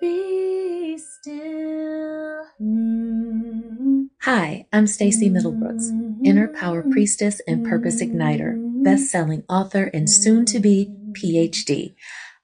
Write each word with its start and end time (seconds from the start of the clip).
Be 0.00 0.96
still. 0.96 2.46
Hi, 4.22 4.66
I'm 4.72 4.86
Stacè 4.86 5.30
Middlebrooks, 5.30 5.90
Inner 6.24 6.48
Power 6.48 6.82
Priestess 6.82 7.42
and 7.46 7.66
Purpose 7.66 8.02
Igniter, 8.02 8.56
best-selling 8.82 9.44
author 9.50 9.90
and 9.92 10.08
soon 10.08 10.46
to 10.46 10.58
be 10.58 10.90
PhD. 11.12 11.94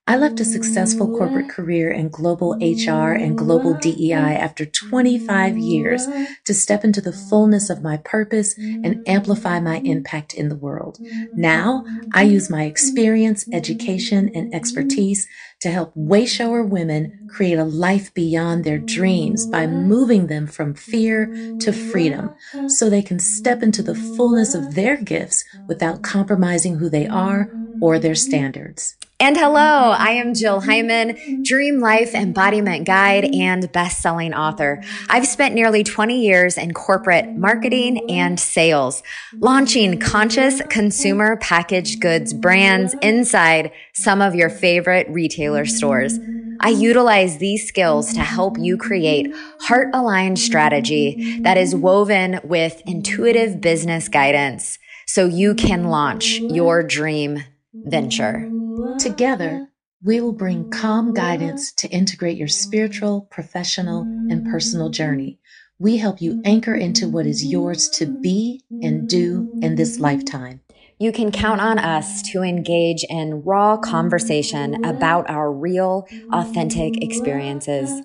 I 0.09 0.17
left 0.17 0.39
a 0.39 0.45
successful 0.45 1.09
corporate 1.19 1.49
career 1.49 1.91
in 1.91 2.11
global 2.11 2.53
HR 2.61 3.11
and 3.11 3.37
global 3.37 3.75
DEI 3.75 4.37
after 4.37 4.65
25 4.65 5.59
years 5.59 6.07
to 6.45 6.55
step 6.55 6.85
into 6.85 7.01
the 7.01 7.13
fullness 7.13 7.71
of 7.71 7.83
my 7.83 7.97
purpose 7.97 8.57
and 8.57 9.03
amplify 9.09 9.59
my 9.59 9.79
impact 9.79 10.33
in 10.33 10.49
the 10.49 10.55
world. 10.55 11.01
Now, 11.35 11.85
I 12.13 12.23
use 12.23 12.49
my 12.49 12.65
experience, 12.65 13.49
education, 13.53 14.31
and 14.33 14.55
expertise 14.55 15.27
to 15.61 15.71
help 15.71 15.93
wayshower 15.97 16.67
women 16.69 17.29
create 17.29 17.59
a 17.59 17.65
life 17.65 18.15
beyond 18.15 18.63
their 18.63 18.79
dreams 18.79 19.45
by 19.47 19.67
moving 19.67 20.29
them 20.29 20.47
from 20.47 20.75
fear 20.75 21.27
to 21.59 21.73
freedom 21.73 22.33
so 22.69 22.89
they 22.89 23.03
can 23.03 23.19
step 23.19 23.61
into 23.61 23.83
the 23.83 23.97
fullness 23.97 24.55
of 24.55 24.77
their 24.77 24.97
gifts 24.97 25.45
without 25.67 26.03
compromising 26.03 26.77
who 26.77 26.89
they 26.89 27.09
are 27.09 27.51
or 27.81 27.99
their 27.99 28.15
standards. 28.15 28.97
And 29.19 29.35
hello, 29.35 29.93
I 29.93 30.11
am 30.11 30.35
Jill 30.35 30.61
mm-hmm. 30.61 30.71
Hyman, 30.71 31.43
Dream 31.43 31.81
Life 31.81 32.15
Embodiment 32.15 32.87
Guide 32.87 33.25
and 33.25 33.73
best-selling 33.73 34.35
author. 34.35 34.83
I've 35.09 35.27
spent 35.27 35.55
nearly 35.55 35.83
20 35.83 36.21
years 36.21 36.59
in 36.59 36.75
corporate 36.75 37.35
marketing 37.35 38.11
and 38.11 38.39
sales, 38.39 39.03
launching 39.39 39.99
conscious 39.99 40.61
consumer 40.69 41.39
packaged 41.39 42.03
goods 42.03 42.35
brands 42.35 42.95
inside 43.01 43.73
some 43.95 44.21
of 44.21 44.35
your 44.35 44.51
favorite 44.51 45.07
retailer 45.09 45.65
stores. 45.65 46.19
I 46.61 46.69
utilize 46.69 47.39
these 47.39 47.67
skills 47.67 48.13
to 48.13 48.21
help 48.21 48.59
you 48.59 48.77
create 48.77 49.35
heart 49.63 49.89
aligned 49.95 50.39
strategy 50.39 51.41
that 51.41 51.57
is 51.57 51.75
woven 51.75 52.41
with 52.45 52.83
intuitive 52.85 53.63
business 53.63 54.09
guidance 54.11 54.79
so 55.07 55.25
you 55.25 55.55
can 55.55 55.85
launch 55.85 56.39
your 56.39 56.83
dream 56.83 57.45
venture. 57.73 58.51
Together, 58.99 59.69
we 60.03 60.21
will 60.21 60.33
bring 60.33 60.71
calm 60.71 61.13
guidance 61.13 61.73
to 61.73 61.89
integrate 61.89 62.37
your 62.37 62.49
spiritual, 62.49 63.29
professional, 63.31 64.03
and 64.03 64.47
personal 64.47 64.89
journey. 64.89 65.39
We 65.79 65.99
help 65.99 66.23
you 66.23 66.41
anchor 66.45 66.75
into 66.75 67.09
what 67.09 67.27
is 67.27 67.45
yours 67.45 67.89
to 67.91 68.07
be 68.07 68.63
and 68.83 69.09
do 69.09 69.51
in 69.61 69.75
this 69.75 69.99
lifetime. 69.99 70.61
You 70.99 71.13
can 71.13 71.31
count 71.31 71.61
on 71.61 71.79
us 71.79 72.23
to 72.33 72.43
engage 72.43 73.05
in 73.05 73.43
raw 73.43 73.77
conversation 73.77 74.83
about 74.85 75.29
our 75.29 75.53
real, 75.53 76.07
authentic 76.33 77.03
experiences. 77.03 78.03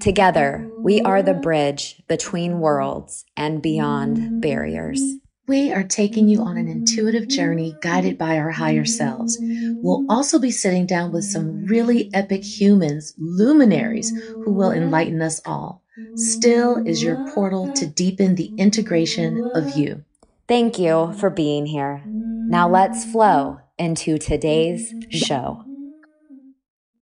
Together, 0.00 0.70
we 0.78 1.00
are 1.00 1.22
the 1.22 1.32
bridge 1.32 2.02
between 2.06 2.60
worlds 2.60 3.24
and 3.36 3.62
beyond 3.62 4.42
barriers. 4.42 5.00
We 5.46 5.72
are 5.72 5.82
taking 5.82 6.28
you 6.28 6.40
on 6.40 6.56
an 6.56 6.68
intuitive 6.68 7.28
journey 7.28 7.76
guided 7.82 8.16
by 8.16 8.38
our 8.38 8.50
higher 8.50 8.86
selves. 8.86 9.38
We'll 9.82 10.06
also 10.08 10.38
be 10.38 10.50
sitting 10.50 10.86
down 10.86 11.12
with 11.12 11.24
some 11.24 11.66
really 11.66 12.08
epic 12.14 12.42
humans, 12.42 13.12
luminaries, 13.18 14.10
who 14.42 14.52
will 14.52 14.72
enlighten 14.72 15.20
us 15.20 15.42
all. 15.44 15.82
Still 16.16 16.82
is 16.86 17.02
your 17.02 17.22
portal 17.34 17.70
to 17.74 17.86
deepen 17.86 18.36
the 18.36 18.54
integration 18.56 19.50
of 19.54 19.76
you. 19.76 20.02
Thank 20.48 20.78
you 20.78 21.12
for 21.12 21.28
being 21.28 21.66
here. 21.66 22.02
Now 22.06 22.66
let's 22.66 23.04
flow 23.04 23.60
into 23.78 24.16
today's 24.16 24.94
show. 25.10 25.62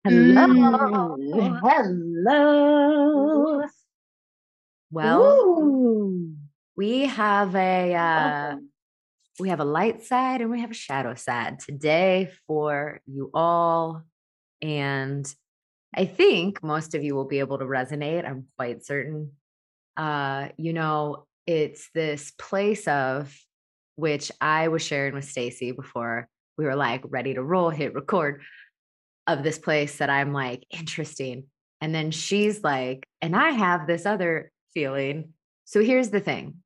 Hello. 0.05 1.17
Mm, 1.19 1.61
hello. 2.25 3.63
Well, 4.93 5.21
Ooh 5.21 6.40
we 6.81 7.05
have 7.05 7.55
a 7.57 7.95
uh, 7.95 8.57
we 9.39 9.51
have 9.51 9.61
a 9.61 9.67
light 9.67 10.03
side 10.03 10.41
and 10.41 10.51
we 10.51 10.63
have 10.63 10.71
a 10.71 10.83
shadow 10.89 11.15
side 11.15 11.59
today 11.59 12.31
for 12.47 13.03
you 13.07 13.31
all 13.35 14.03
and 14.63 15.31
i 15.95 16.07
think 16.07 16.63
most 16.63 16.95
of 16.95 17.05
you 17.05 17.15
will 17.15 17.27
be 17.27 17.41
able 17.41 17.59
to 17.59 17.67
resonate 17.67 18.27
i'm 18.27 18.47
quite 18.57 18.83
certain. 18.83 19.33
Uh 19.95 20.49
you 20.57 20.73
know 20.73 21.27
it's 21.47 21.91
this 21.95 22.33
place 22.39 22.89
of 22.89 23.39
which 23.97 24.33
i 24.41 24.69
was 24.69 24.81
sharing 24.81 25.13
with 25.13 25.27
Stacè 25.27 25.77
before 25.77 26.29
we 26.57 26.65
were 26.65 26.77
like 26.77 27.03
ready 27.05 27.35
to 27.35 27.43
roll 27.43 27.69
hit 27.69 27.95
record 27.95 28.41
of 29.27 29.43
this 29.43 29.59
place 29.59 29.99
that 29.99 30.09
i'm 30.09 30.33
like 30.33 30.65
interesting 30.71 31.45
and 31.83 31.95
then 31.95 32.11
she's 32.11 32.65
like 32.65 33.07
and 33.21 33.37
i 33.37 33.51
have 33.51 33.87
this 33.87 34.07
other 34.07 34.51
feeling. 34.73 35.35
So 35.67 35.83
here's 35.83 36.11
the 36.11 36.21
thing 36.21 36.63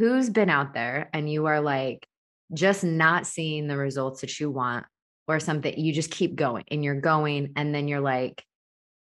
who's 0.00 0.30
been 0.30 0.48
out 0.48 0.72
there 0.72 1.10
and 1.12 1.30
you 1.30 1.44
are 1.44 1.60
like 1.60 2.06
just 2.54 2.82
not 2.82 3.26
seeing 3.26 3.66
the 3.66 3.76
results 3.76 4.22
that 4.22 4.40
you 4.40 4.50
want 4.50 4.86
or 5.28 5.38
something 5.38 5.78
you 5.78 5.92
just 5.92 6.10
keep 6.10 6.34
going 6.34 6.64
and 6.70 6.82
you're 6.82 6.98
going 6.98 7.52
and 7.54 7.74
then 7.74 7.86
you're 7.86 8.00
like 8.00 8.42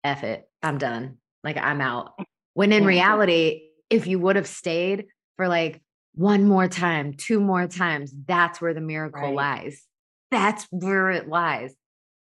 F 0.05 0.23
it, 0.23 0.47
I'm 0.63 0.77
done. 0.77 1.17
Like 1.43 1.57
I'm 1.57 1.81
out. 1.81 2.13
When 2.53 2.71
in 2.71 2.85
reality, 2.85 3.63
if 3.89 4.07
you 4.07 4.19
would 4.19 4.37
have 4.37 4.47
stayed 4.47 5.07
for 5.37 5.49
like 5.49 5.81
one 6.15 6.47
more 6.47 6.69
time, 6.69 7.15
two 7.15 7.41
more 7.41 7.67
times, 7.67 8.13
that's 8.27 8.61
where 8.61 8.75
the 8.75 8.83
miracle 8.83 9.23
right. 9.23 9.35
lies. 9.35 9.83
That's 10.31 10.67
where 10.71 11.11
it 11.11 11.29
lies. 11.29 11.75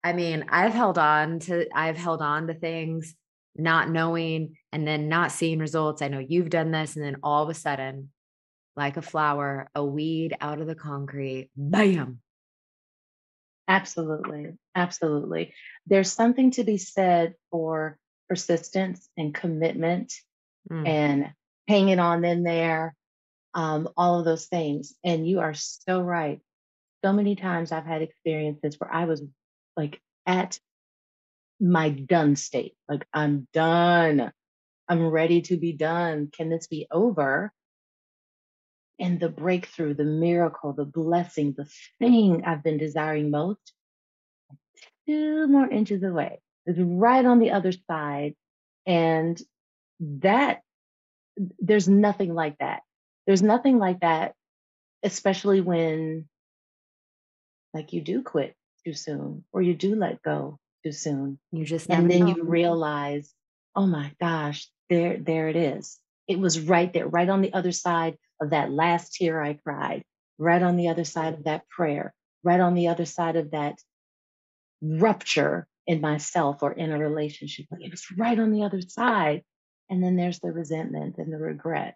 I 0.05 0.13
mean, 0.13 0.45
I've 0.47 0.73
held 0.73 0.97
on 0.97 1.39
to 1.41 1.67
I've 1.75 1.97
held 1.97 2.21
on 2.21 2.47
to 2.47 2.53
things 2.53 3.13
not 3.57 3.89
knowing 3.89 4.55
and 4.71 4.87
then 4.87 5.09
not 5.09 5.33
seeing 5.33 5.59
results. 5.59 6.01
I 6.01 6.07
know 6.07 6.19
you've 6.25 6.49
done 6.49 6.71
this 6.71 6.95
and 6.95 7.03
then 7.03 7.17
all 7.23 7.43
of 7.43 7.49
a 7.49 7.53
sudden 7.53 8.09
like 8.77 8.95
a 8.95 9.01
flower, 9.01 9.69
a 9.75 9.83
weed 9.83 10.37
out 10.39 10.61
of 10.61 10.67
the 10.67 10.75
concrete. 10.75 11.49
Bam. 11.57 12.21
Absolutely. 13.67 14.53
Absolutely. 14.75 15.53
There's 15.87 16.11
something 16.11 16.51
to 16.51 16.63
be 16.63 16.77
said 16.77 17.33
for 17.51 17.97
persistence 18.29 19.09
and 19.17 19.33
commitment 19.33 20.13
mm. 20.71 20.87
and 20.87 21.31
hanging 21.67 21.99
on 21.99 22.23
in 22.23 22.43
there, 22.43 22.95
um, 23.53 23.89
all 23.97 24.19
of 24.19 24.25
those 24.25 24.45
things. 24.45 24.93
And 25.03 25.27
you 25.27 25.39
are 25.39 25.53
so 25.53 25.99
right. 25.99 26.39
So 27.03 27.11
many 27.11 27.35
times 27.35 27.71
I've 27.71 27.85
had 27.85 28.01
experiences 28.01 28.79
where 28.79 28.93
I 28.93 29.05
was 29.05 29.21
like 29.75 29.99
at 30.25 30.59
my 31.59 31.89
done 31.89 32.35
state, 32.35 32.75
like 32.87 33.05
I'm 33.13 33.47
done. 33.53 34.31
I'm 34.87 35.07
ready 35.07 35.41
to 35.43 35.57
be 35.57 35.73
done. 35.73 36.29
Can 36.31 36.49
this 36.49 36.67
be 36.67 36.87
over? 36.89 37.51
And 38.99 39.19
the 39.19 39.29
breakthrough, 39.29 39.93
the 39.93 40.03
miracle, 40.03 40.73
the 40.73 40.85
blessing, 40.85 41.53
the 41.57 41.67
thing 41.99 42.43
I've 42.45 42.63
been 42.63 42.77
desiring 42.77 43.29
most, 43.29 43.73
two 45.07 45.47
more 45.47 45.69
inches 45.69 46.03
away. 46.03 46.41
It's 46.65 46.79
right 46.79 47.25
on 47.25 47.39
the 47.39 47.51
other 47.51 47.71
side. 47.71 48.35
And 48.85 49.39
that, 49.99 50.61
there's 51.59 51.87
nothing 51.87 52.33
like 52.33 52.57
that. 52.59 52.81
There's 53.25 53.43
nothing 53.43 53.77
like 53.77 53.99
that, 53.99 54.33
especially 55.03 55.61
when, 55.61 56.27
like, 57.73 57.93
you 57.93 58.01
do 58.01 58.23
quit 58.23 58.55
too 58.85 58.93
soon 58.93 59.43
or 59.51 59.61
you 59.61 59.75
do 59.75 59.95
let 59.95 60.21
go 60.23 60.59
too 60.83 60.91
soon. 60.91 61.37
You 61.51 61.65
just, 61.65 61.89
and 61.89 62.09
then 62.09 62.21
know. 62.21 62.35
you 62.35 62.43
realize, 62.43 63.31
oh 63.75 63.85
my 63.85 64.11
gosh, 64.19 64.67
there, 64.89 65.17
there 65.17 65.49
it 65.49 65.55
is. 65.55 65.99
It 66.27 66.39
was 66.39 66.59
right 66.59 66.91
there, 66.91 67.07
right 67.07 67.29
on 67.29 67.41
the 67.41 67.53
other 67.53 67.71
side 67.71 68.17
of 68.41 68.51
that 68.51 68.71
last 68.71 69.13
tear 69.13 69.41
I 69.41 69.53
cried, 69.53 70.03
right 70.37 70.61
on 70.61 70.77
the 70.77 70.89
other 70.89 71.03
side 71.03 71.33
of 71.33 71.43
that 71.45 71.67
prayer, 71.69 72.13
right 72.43 72.59
on 72.59 72.73
the 72.73 72.87
other 72.87 73.05
side 73.05 73.35
of 73.35 73.51
that 73.51 73.75
rupture 74.81 75.67
in 75.85 76.01
myself 76.01 76.61
or 76.61 76.73
in 76.73 76.91
a 76.91 76.99
relationship. 76.99 77.65
It 77.71 77.91
was 77.91 78.05
right 78.17 78.37
on 78.37 78.51
the 78.51 78.63
other 78.63 78.81
side. 78.81 79.43
And 79.89 80.03
then 80.03 80.17
there's 80.17 80.39
the 80.39 80.51
resentment 80.51 81.15
and 81.17 81.31
the 81.31 81.37
regret. 81.37 81.95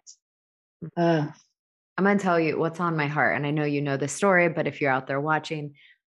Ugh. 0.96 1.30
I'm 1.98 2.04
going 2.04 2.16
to 2.16 2.22
tell 2.22 2.40
you 2.40 2.58
what's 2.58 2.80
on 2.80 2.96
my 2.96 3.06
heart. 3.06 3.36
And 3.36 3.46
I 3.46 3.50
know 3.50 3.64
you 3.64 3.82
know 3.82 3.98
the 3.98 4.08
story, 4.08 4.48
but 4.48 4.66
if 4.66 4.80
you're 4.80 4.90
out 4.90 5.06
there 5.06 5.20
watching, 5.20 5.74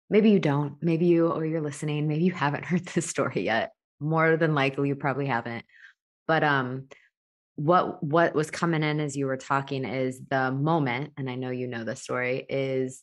maybe 0.09 0.31
you 0.31 0.39
don't, 0.39 0.77
maybe 0.81 1.07
you 1.07 1.29
or 1.29 1.45
you're 1.45 1.61
listening, 1.61 2.07
maybe 2.07 2.25
you 2.25 2.33
haven't 2.33 2.65
heard 2.65 2.87
this 2.87 3.07
story 3.07 3.43
yet. 3.43 3.73
More 4.01 4.37
than 4.37 4.55
likely, 4.55 4.89
you 4.89 4.97
probably 4.97 5.27
haven't. 5.27 5.65
But 6.27 6.45
um, 6.45 6.89
what 7.57 8.03
what 8.03 8.35
was 8.35 8.51
coming 8.51 8.83
in 8.83 9.01
as 9.01 9.17
you 9.17 9.27
were 9.27 9.37
talking 9.37 9.85
is 9.85 10.21
the 10.29 10.51
moment 10.51 11.13
and 11.17 11.31
i 11.31 11.35
know 11.35 11.51
you 11.51 11.67
know 11.67 11.85
the 11.85 11.95
story 11.95 12.45
is 12.49 13.03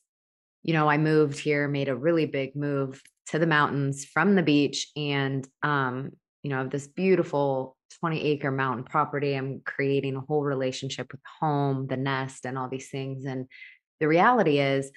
you 0.64 0.74
know 0.74 0.90
i 0.90 0.98
moved 0.98 1.40
here 1.40 1.68
made 1.68 1.88
a 1.88 1.96
really 1.96 2.26
big 2.26 2.56
move 2.56 3.02
to 3.28 3.40
the 3.40 3.48
mountains 3.48 4.04
from 4.04 4.36
the 4.36 4.44
beach 4.44 4.88
and 4.96 5.48
um 5.64 6.12
you 6.44 6.50
know 6.50 6.68
this 6.68 6.88
beautiful 6.88 7.78
20 8.00 8.22
acre 8.24 8.52
mountain 8.52 8.86
property. 8.86 9.36
I'm 9.36 9.62
creating 9.66 10.16
a 10.16 10.22
whole 10.22 10.44
relationship 10.44 11.12
with 11.12 11.20
home 11.42 11.88
the 11.88 11.98
nest 11.98 12.46
and 12.46 12.58
all 12.58 12.70
these 12.70 12.90
things 12.90 13.26
and 13.26 13.48
the 14.02 14.08
reality 14.08 14.60
is 14.60 14.92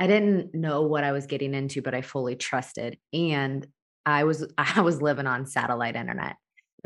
i 0.00 0.08
didn't 0.08 0.52
know 0.52 0.82
what 0.82 1.04
i 1.04 1.12
was 1.12 1.26
getting 1.26 1.54
into 1.54 1.82
but 1.82 1.94
i 1.94 2.00
fully 2.00 2.34
trusted 2.34 2.98
and 3.12 3.64
i 4.04 4.24
was 4.24 4.44
i 4.58 4.80
was 4.80 5.00
living 5.00 5.28
on 5.28 5.46
satellite 5.46 5.94
internet 5.94 6.36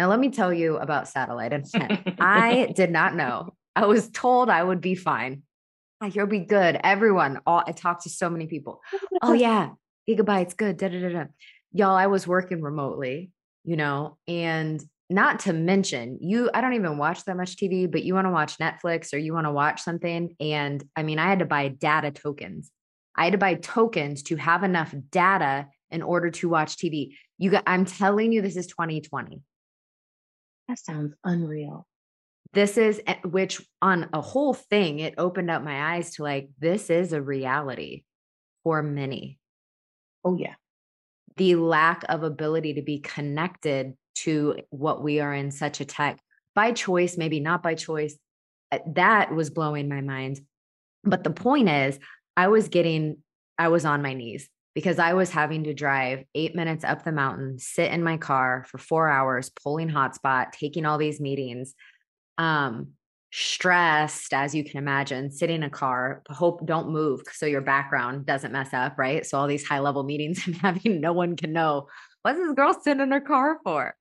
Now, 0.01 0.09
let 0.09 0.19
me 0.19 0.31
tell 0.31 0.51
you 0.51 0.79
about 0.79 1.09
satellite 1.09 1.53
internet. 1.53 2.15
I 2.19 2.73
did 2.75 2.91
not 2.91 3.15
know. 3.15 3.53
I 3.77 3.85
was 3.85 4.09
told 4.09 4.49
I 4.49 4.65
would 4.65 4.81
be 4.81 4.95
fine. 4.95 5.43
You'll 6.13 6.27
be 6.27 6.39
good. 6.39 6.81
Everyone, 6.83 7.41
all, 7.47 7.63
I 7.67 7.73
talked 7.73 8.05
to 8.05 8.09
so 8.09 8.31
many 8.31 8.47
people. 8.47 8.81
Oh, 9.21 9.35
yeah, 9.35 9.73
gigabytes, 10.09 10.57
good. 10.57 10.79
Da, 10.79 10.89
da, 10.89 11.03
da, 11.03 11.09
da. 11.11 11.25
Y'all, 11.75 11.95
I 11.95 12.07
was 12.07 12.27
working 12.27 12.63
remotely, 12.63 13.31
you 13.63 13.77
know, 13.77 14.17
and 14.27 14.83
not 15.11 15.41
to 15.41 15.53
mention 15.53 16.19
you 16.21 16.49
i 16.55 16.61
don't 16.61 16.75
even 16.75 16.97
watch 16.97 17.25
that 17.25 17.37
much 17.37 17.57
tv 17.57 17.91
but 17.91 18.05
you 18.05 18.15
want 18.15 18.29
to 18.29 18.31
watch 18.31 18.59
netflix 18.59 19.13
or 19.13 19.19
you 19.19 19.35
want 19.35 19.45
to 19.45 19.51
watch 19.51 19.83
something 19.83 20.37
and 20.39 20.85
i 20.95 21.03
mean 21.03 21.19
i 21.19 21.29
had 21.29 21.41
to 21.41 21.45
buy 21.45 21.67
data 21.67 22.13
tokens 22.13 22.71
i 23.17 23.25
had 23.25 23.33
to 23.33 23.39
buy 23.39 23.55
tokens 23.55 24.23
to 24.23 24.37
have 24.37 24.63
enough 24.63 24.95
data 25.11 25.67
in 25.91 26.01
order 26.01 26.31
to 26.31 26.49
watch 26.49 26.77
tv 26.77 27.17
you 27.39 27.51
got 27.51 27.65
i'm 27.67 27.85
telling 27.85 28.31
you 28.31 28.41
this 28.41 28.57
is 28.57 28.69
2020 28.69 29.43
that 30.71 30.79
sounds 30.79 31.15
unreal 31.25 31.87
this 32.53 32.79
is 32.79 33.01
which 33.25 33.61
on 33.83 34.09
a 34.13 34.21
whole 34.21 34.55
thing 34.55 34.99
it 34.99 35.15
opened 35.19 35.51
up 35.51 35.63
my 35.63 35.95
eyes 35.97 36.15
to 36.15 36.23
like 36.23 36.49
this 36.59 36.91
is 36.91 37.13
a 37.13 37.23
reality 37.23 38.05
for 38.65 38.83
many 38.83 39.39
oh 40.25 40.37
yeah 40.37 40.55
the 41.37 41.55
lack 41.55 42.05
of 42.09 42.23
ability 42.23 42.75
to 42.75 42.83
be 42.83 42.99
connected 42.99 43.95
to 44.15 44.57
what 44.71 45.03
we 45.03 45.21
are 45.21 45.33
in 45.33 45.51
such 45.51 45.81
a 45.81 45.85
tech 45.85 46.21
by 46.55 46.73
choice, 46.73 47.17
maybe 47.17 47.41
not 47.41 47.63
by 47.63 47.75
choice. 47.75 48.19
Uh, 48.71 48.79
that 48.95 49.35
was 49.35 49.51
blowing 49.51 49.89
my 49.89 50.01
mind. 50.01 50.41
But 51.05 51.25
the 51.25 51.31
point 51.31 51.69
is, 51.69 51.99
I 52.37 52.49
was 52.49 52.69
getting, 52.69 53.19
I 53.59 53.69
was 53.69 53.85
on 53.85 54.03
my 54.03 54.15
knees 54.15 54.49
because 54.75 54.99
I 54.99 55.15
was 55.15 55.31
having 55.31 55.65
to 55.65 55.75
drive 55.75 56.25
eight 56.35 56.55
minutes 56.55 56.85
up 56.85 57.05
the 57.05 57.13
mountain, 57.13 57.59
sit 57.59 57.91
in 57.91 58.03
my 58.03 58.17
car 58.17 58.65
for 58.69 58.79
four 58.79 59.09
hours, 59.09 59.51
pulling 59.51 59.89
hotspot, 59.89 60.53
taking 60.53 60.87
all 60.87 60.99
these 60.99 61.21
meetings, 61.21 61.75
um, 62.39 62.93
stressed, 63.33 64.33
as 64.33 64.55
you 64.55 64.65
can 64.65 64.79
imagine, 64.79 65.31
sitting 65.31 65.57
in 65.57 65.63
a 65.63 65.71
car, 65.71 66.23
hope 66.31 66.67
don't 66.67 66.91
move 66.91 67.23
so 67.33 67.47
your 67.47 67.61
background 67.61 68.27
doesn't 68.27 68.53
mess 68.53 68.73
up, 68.73 68.99
right? 68.99 69.25
So 69.27 69.39
all 69.39 69.47
these 69.47 69.67
high 69.67 69.81
level 69.81 70.03
meetings 70.03 70.43
and 70.47 70.57
having 70.57 71.01
no 71.01 71.13
one 71.13 71.37
can 71.37 71.53
know 71.53 71.89
what's 72.23 72.39
this 72.39 72.53
girl 72.55 72.75
sitting 72.75 73.03
in 73.03 73.11
her 73.11 73.21
car 73.21 73.59
for? 73.65 73.95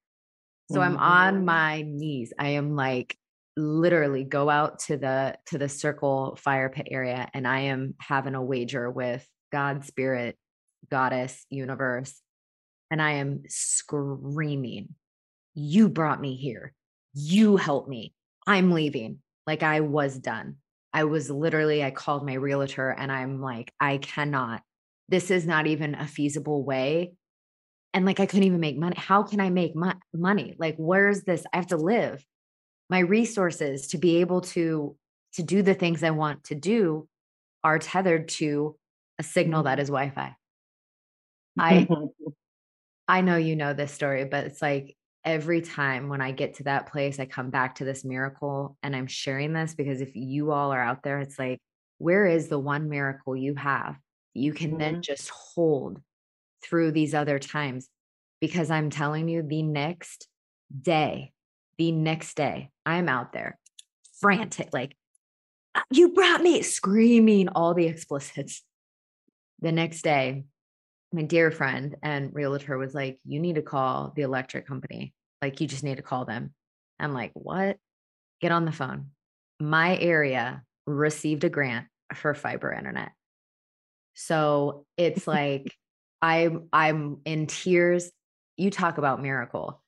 So 0.72 0.82
I'm 0.82 0.98
on 0.98 1.36
mm-hmm. 1.36 1.46
my 1.46 1.82
knees. 1.82 2.32
I 2.38 2.50
am 2.50 2.76
like 2.76 3.18
literally 3.58 4.24
go 4.24 4.50
out 4.50 4.80
to 4.80 4.98
the 4.98 5.36
to 5.48 5.58
the 5.58 5.68
circle 5.68 6.38
fire 6.40 6.70
pit 6.70 6.88
area 6.92 7.28
and 7.34 7.48
I 7.48 7.62
am 7.62 7.96
having 8.00 8.36
a 8.36 8.44
wager 8.44 8.90
with 8.90 9.28
God, 9.52 9.84
spirit, 9.84 10.38
goddess, 10.90 11.46
universe. 11.50 12.22
And 12.92 13.02
I 13.02 13.14
am 13.14 13.44
screaming, 13.48 14.96
You 15.54 15.90
brought 15.90 16.22
me 16.22 16.36
here. 16.36 16.74
You 17.14 17.58
helped 17.58 17.90
me. 17.90 18.14
I'm 18.48 18.72
leaving. 18.72 19.20
Like 19.46 19.64
I 19.64 19.82
was 19.82 20.18
done. 20.18 20.58
I 20.94 21.04
was 21.04 21.30
literally, 21.30 21.84
I 21.84 21.92
called 21.92 22.26
my 22.26 22.34
realtor 22.34 22.90
and 22.90 23.12
I'm 23.12 23.42
like, 23.42 23.72
I 23.80 23.98
cannot. 23.98 24.62
This 25.08 25.30
is 25.32 25.46
not 25.46 25.68
even 25.68 25.96
a 25.96 26.08
feasible 26.08 26.64
way 26.64 27.14
and 27.94 28.06
like 28.06 28.20
I 28.20 28.26
couldn't 28.26 28.46
even 28.46 28.60
make 28.60 28.78
money. 28.78 28.96
How 28.98 29.24
can 29.24 29.40
I 29.40 29.50
make 29.50 29.76
mo- 29.76 29.94
money? 30.14 30.56
Like 30.58 30.76
where's 30.78 31.24
this? 31.24 31.44
I 31.52 31.58
have 31.58 31.68
to 31.68 31.78
live. 31.78 32.24
My 32.90 33.00
resources 33.00 33.88
to 33.88 33.98
be 33.98 34.18
able 34.18 34.42
to 34.42 34.96
to 35.34 35.44
do 35.44 35.62
the 35.62 35.76
things 35.76 36.04
I 36.04 36.10
want 36.12 36.46
to 36.46 36.56
do 36.56 37.08
are 37.64 37.78
tethered 37.78 38.30
to 38.30 38.76
a 39.20 39.24
signal 39.24 39.64
that 39.64 39.78
mm-hmm. 39.78 39.88
Wi-Fi. 39.88 40.36
I 41.58 41.88
I 43.08 43.22
know 43.22 43.38
you 43.38 43.56
know 43.56 43.74
this 43.74 43.92
story, 43.92 44.26
but 44.26 44.46
it's 44.46 44.62
like 44.62 44.96
every 45.26 45.62
time 45.62 46.10
when 46.10 46.22
I 46.22 46.32
get 46.32 46.56
to 46.56 46.64
that 46.64 46.92
place, 46.92 47.20
I 47.20 47.26
come 47.26 47.50
back 47.50 47.76
to 47.76 47.86
this 47.86 48.06
miracle 48.06 48.78
and 48.84 48.96
I'm 48.96 49.08
sharing 49.08 49.54
this 49.54 49.74
because 49.74 50.02
if 50.02 50.16
you 50.16 50.52
all 50.52 50.72
are 50.72 50.82
out 50.82 51.04
there, 51.04 51.20
it's 51.20 51.40
like, 51.40 51.60
where 51.98 52.26
is 52.26 52.48
the 52.48 52.60
one 52.60 52.88
miracle 52.88 53.36
you 53.36 53.56
have? 53.56 53.98
You 54.34 54.54
can 54.54 54.72
mm-hmm. 54.72 54.80
then 54.80 55.02
just 55.02 55.30
hold 55.30 56.00
through 56.64 56.92
these 56.92 57.14
other 57.14 57.40
times 57.40 57.90
because 58.40 58.70
I'm 58.72 58.90
telling 58.90 59.28
you, 59.28 59.42
the 59.42 59.64
next 59.64 60.28
day, 60.82 61.34
the 61.78 61.92
next 61.92 62.36
day, 62.36 62.70
I'm 62.86 63.10
out 63.10 63.34
there 63.34 63.58
frantic, 64.20 64.70
like, 64.74 64.96
you 65.92 66.14
brought 66.14 66.42
me 66.42 66.62
screaming 66.62 67.50
all 67.50 67.74
the 67.74 67.88
explicits. 67.88 68.64
The 69.62 69.72
next 69.72 70.02
day, 70.02 70.46
my 71.12 71.24
dear 71.24 71.52
friend 71.52 71.96
and 72.04 72.34
realtor 72.34 72.78
was 72.78 72.94
like, 72.94 73.20
You 73.26 73.40
need 73.40 73.56
to 73.56 73.62
call 73.62 74.14
the 74.16 74.22
electric 74.24 74.68
company. 74.68 75.14
Like, 75.42 75.62
you 75.62 75.68
just 75.68 75.84
need 75.84 75.98
to 75.98 76.04
call 76.04 76.26
them. 76.26 76.54
I'm 77.00 77.14
like, 77.14 77.32
What? 77.34 77.78
Get 78.42 78.52
on 78.52 78.66
the 78.66 78.72
phone. 78.72 79.12
My 79.60 79.98
area 79.98 80.64
received 80.86 81.44
a 81.44 81.50
grant 81.50 81.88
for 82.14 82.34
fiber 82.34 82.72
internet. 82.72 83.12
So 84.14 84.86
it's 84.98 85.28
like, 85.28 85.74
I'm 86.22 86.68
I'm 86.74 87.18
in 87.26 87.48
tears. 87.48 88.12
You 88.58 88.72
talk 88.72 88.98
about 88.98 89.22
miracle. 89.22 89.82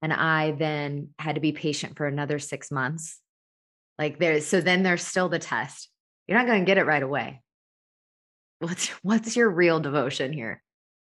And 0.00 0.12
I 0.12 0.52
then 0.52 1.08
had 1.18 1.34
to 1.34 1.40
be 1.40 1.52
patient 1.52 1.96
for 1.96 2.06
another 2.06 2.38
six 2.38 2.70
months. 2.70 3.18
Like 3.98 4.18
there's 4.20 4.46
so 4.46 4.60
then 4.60 4.84
there's 4.84 5.02
still 5.02 5.28
the 5.28 5.40
test. 5.40 5.88
You're 6.26 6.38
not 6.38 6.46
going 6.46 6.60
to 6.60 6.66
get 6.66 6.78
it 6.78 6.86
right 6.86 7.02
away. 7.02 7.42
What's 8.60 8.88
what's 9.02 9.36
your 9.36 9.50
real 9.50 9.80
devotion 9.80 10.32
here? 10.32 10.62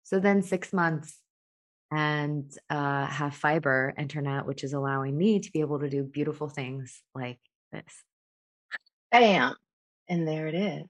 So 0.04 0.20
then 0.20 0.42
six 0.42 0.74
months 0.74 1.20
and 1.92 2.52
uh, 2.70 3.06
have 3.06 3.36
fiber 3.36 3.94
internet, 3.98 4.46
which 4.46 4.64
is 4.64 4.74
allowing 4.74 5.18
me 5.18 5.40
to 5.40 5.52
be 5.52 5.62
able 5.62 5.80
to 5.80 5.90
do 5.90 6.04
beautiful 6.04 6.50
things 6.50 7.02
like 7.14 7.40
this. 7.72 8.04
Bam. 9.12 9.56
And 10.10 10.28
there 10.28 10.48
it 10.48 10.56
is. 10.56 10.90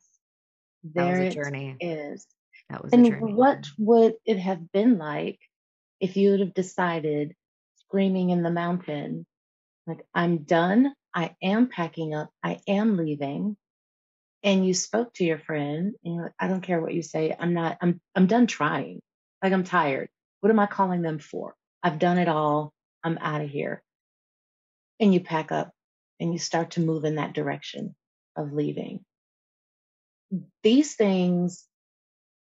There 0.83 1.21
it 1.21 1.33
journey. 1.33 1.77
is. 1.80 2.25
That 2.69 2.83
was 2.83 2.94
and 2.94 3.36
what 3.36 3.68
would 3.77 4.15
it 4.25 4.39
have 4.39 4.71
been 4.71 4.98
like 4.98 5.39
if 6.00 6.18
you 6.18 6.31
would 6.31 6.39
have 6.39 6.54
decided 6.54 7.36
screaming 7.75 8.31
in 8.31 8.44
the 8.44 8.51
mountain, 8.51 9.25
like, 9.88 10.06
I'm 10.13 10.39
done, 10.39 10.94
I 11.13 11.36
am 11.42 11.69
packing 11.69 12.13
up, 12.13 12.30
I 12.44 12.59
am 12.68 12.98
leaving. 12.98 13.56
And 14.44 14.68
you 14.68 14.74
spoke 14.74 15.13
to 15.16 15.24
your 15.24 15.40
friend 15.40 15.94
and 16.04 16.16
you're 16.16 16.24
like, 16.24 16.34
I 16.40 16.48
don't 16.48 16.62
care 16.62 16.81
what 16.81 16.94
you 16.94 17.01
say, 17.01 17.36
I'm 17.38 17.54
not, 17.54 17.78
I'm 17.81 18.01
I'm 18.16 18.28
done 18.28 18.48
trying. 18.48 19.01
Like 19.42 19.54
I'm 19.54 19.63
tired. 19.63 20.10
What 20.42 20.50
am 20.50 20.60
I 20.60 20.66
calling 20.66 21.01
them 21.01 21.19
for? 21.19 21.56
I've 21.81 22.00
done 22.00 22.18
it 22.18 22.28
all. 22.28 22.74
I'm 23.04 23.18
out 23.19 23.42
of 23.42 23.50
here. 23.50 23.81
And 25.00 25.14
you 25.14 25.21
pack 25.21 25.52
up 25.52 25.71
and 26.19 26.33
you 26.33 26.40
start 26.40 26.71
to 26.71 26.81
move 26.81 27.06
in 27.06 27.16
that 27.16 27.33
direction 27.33 27.95
of 28.35 28.54
leaving. 28.54 29.06
These 30.64 30.95
things 30.95 31.66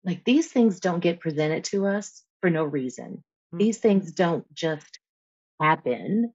like 0.05 0.25
these 0.25 0.51
things 0.51 0.81
don't 0.81 1.01
get 1.01 1.21
presented 1.21 1.65
to 1.65 1.87
us 1.87 2.23
for 2.41 2.51
no 2.51 2.65
reason. 2.65 3.23
Mm-hmm. 3.53 3.59
These 3.59 3.79
things 3.79 4.13
don't 4.13 4.53
just 4.53 4.99
happen. 5.61 6.33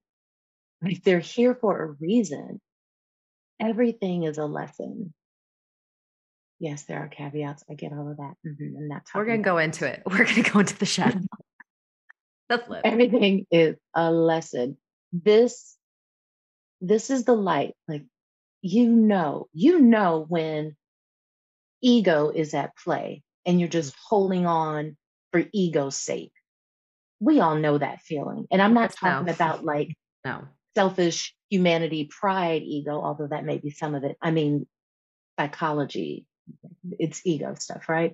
Like 0.82 1.04
they're 1.04 1.20
here 1.20 1.56
for 1.56 1.82
a 1.82 1.92
reason. 2.00 2.62
Everything 3.60 4.24
is 4.24 4.38
a 4.38 4.46
lesson. 4.46 5.14
Yes, 6.60 6.84
there 6.84 7.00
are 7.00 7.08
caveats. 7.08 7.64
I 7.70 7.76
get 7.76 7.94
all 7.94 8.10
of 8.10 8.18
that. 8.18 8.34
Mm-hmm. 8.46 8.78
And 8.78 8.92
that's 8.92 9.14
we're 9.14 9.26
gonna 9.26 9.40
go 9.40 9.58
into 9.58 9.86
it. 9.86 10.02
We're 10.08 10.26
gonna 10.26 10.42
go 10.42 10.60
into 10.60 10.78
the 10.78 10.86
shadow. 10.86 11.20
the 12.50 12.58
flip. 12.58 12.82
Everything 12.84 13.46
is 13.52 13.76
a 13.94 14.12
lesson. 14.12 14.78
This, 15.14 15.76
this 16.82 17.10
is 17.10 17.26
the 17.26 17.36
light. 17.36 17.74
Like 17.88 18.06
you 18.62 18.90
know, 18.90 19.48
you 19.54 19.80
know 19.80 20.26
when 20.28 20.76
ego 21.82 22.30
is 22.30 22.54
at 22.54 22.76
play 22.76 23.22
and 23.46 23.60
you're 23.60 23.70
just 23.70 23.96
holding 24.08 24.46
on 24.46 24.98
for 25.32 25.44
ego's 25.54 25.96
sake. 25.96 26.32
We 27.20 27.40
all 27.40 27.56
know 27.56 27.78
that 27.78 28.02
feeling. 28.02 28.48
And 28.52 28.62
I'm 28.62 28.74
not 28.74 28.94
talking 28.94 29.28
no. 29.28 29.32
about 29.32 29.64
like 29.64 29.96
no 30.26 30.48
selfish 30.76 31.34
humanity, 31.50 32.06
pride, 32.06 32.62
ego, 32.64 33.02
although 33.02 33.28
that 33.28 33.46
may 33.46 33.58
be 33.58 33.72
some 33.72 33.96
of 33.96 34.04
it. 34.04 34.16
I 34.22 34.30
mean, 34.30 34.68
psychology, 35.40 36.26
it's 37.00 37.22
ego 37.26 37.56
stuff, 37.58 37.90
right? 37.90 38.14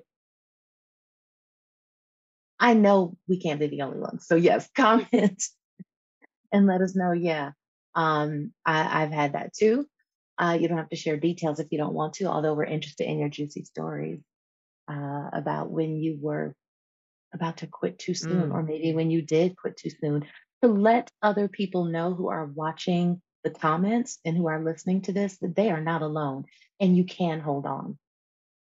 I 2.59 2.73
know 2.73 3.17
we 3.27 3.39
can't 3.39 3.59
be 3.59 3.67
the 3.67 3.81
only 3.81 3.99
ones. 3.99 4.25
So 4.27 4.35
yes, 4.35 4.69
comment 4.75 5.43
and 6.51 6.67
let 6.67 6.81
us 6.81 6.95
know. 6.95 7.11
Yeah. 7.11 7.51
Um, 7.95 8.53
I, 8.65 9.01
have 9.01 9.11
had 9.11 9.33
that 9.33 9.53
too. 9.53 9.85
Uh, 10.37 10.57
you 10.59 10.67
don't 10.67 10.77
have 10.77 10.89
to 10.89 10.95
share 10.95 11.17
details 11.17 11.59
if 11.59 11.67
you 11.71 11.77
don't 11.77 11.93
want 11.93 12.13
to, 12.13 12.25
although 12.25 12.53
we're 12.53 12.63
interested 12.63 13.07
in 13.07 13.19
your 13.19 13.29
juicy 13.29 13.65
stories 13.65 14.19
uh, 14.89 15.29
about 15.31 15.69
when 15.69 15.97
you 15.97 16.17
were 16.19 16.55
about 17.33 17.57
to 17.57 17.67
quit 17.67 17.99
too 17.99 18.13
soon, 18.13 18.49
mm. 18.49 18.53
or 18.53 18.63
maybe 18.63 18.93
when 18.93 19.11
you 19.11 19.21
did 19.21 19.57
quit 19.57 19.77
too 19.77 19.91
soon, 20.01 20.25
to 20.61 20.69
let 20.69 21.11
other 21.21 21.47
people 21.47 21.85
know 21.85 22.13
who 22.13 22.29
are 22.29 22.45
watching 22.45 23.21
the 23.43 23.49
comments 23.49 24.19
and 24.25 24.37
who 24.37 24.47
are 24.47 24.63
listening 24.63 25.01
to 25.01 25.11
this 25.11 25.37
that 25.39 25.55
they 25.55 25.69
are 25.69 25.81
not 25.81 26.01
alone 26.01 26.45
and 26.79 26.95
you 26.95 27.03
can 27.03 27.39
hold 27.39 27.65
on. 27.65 27.97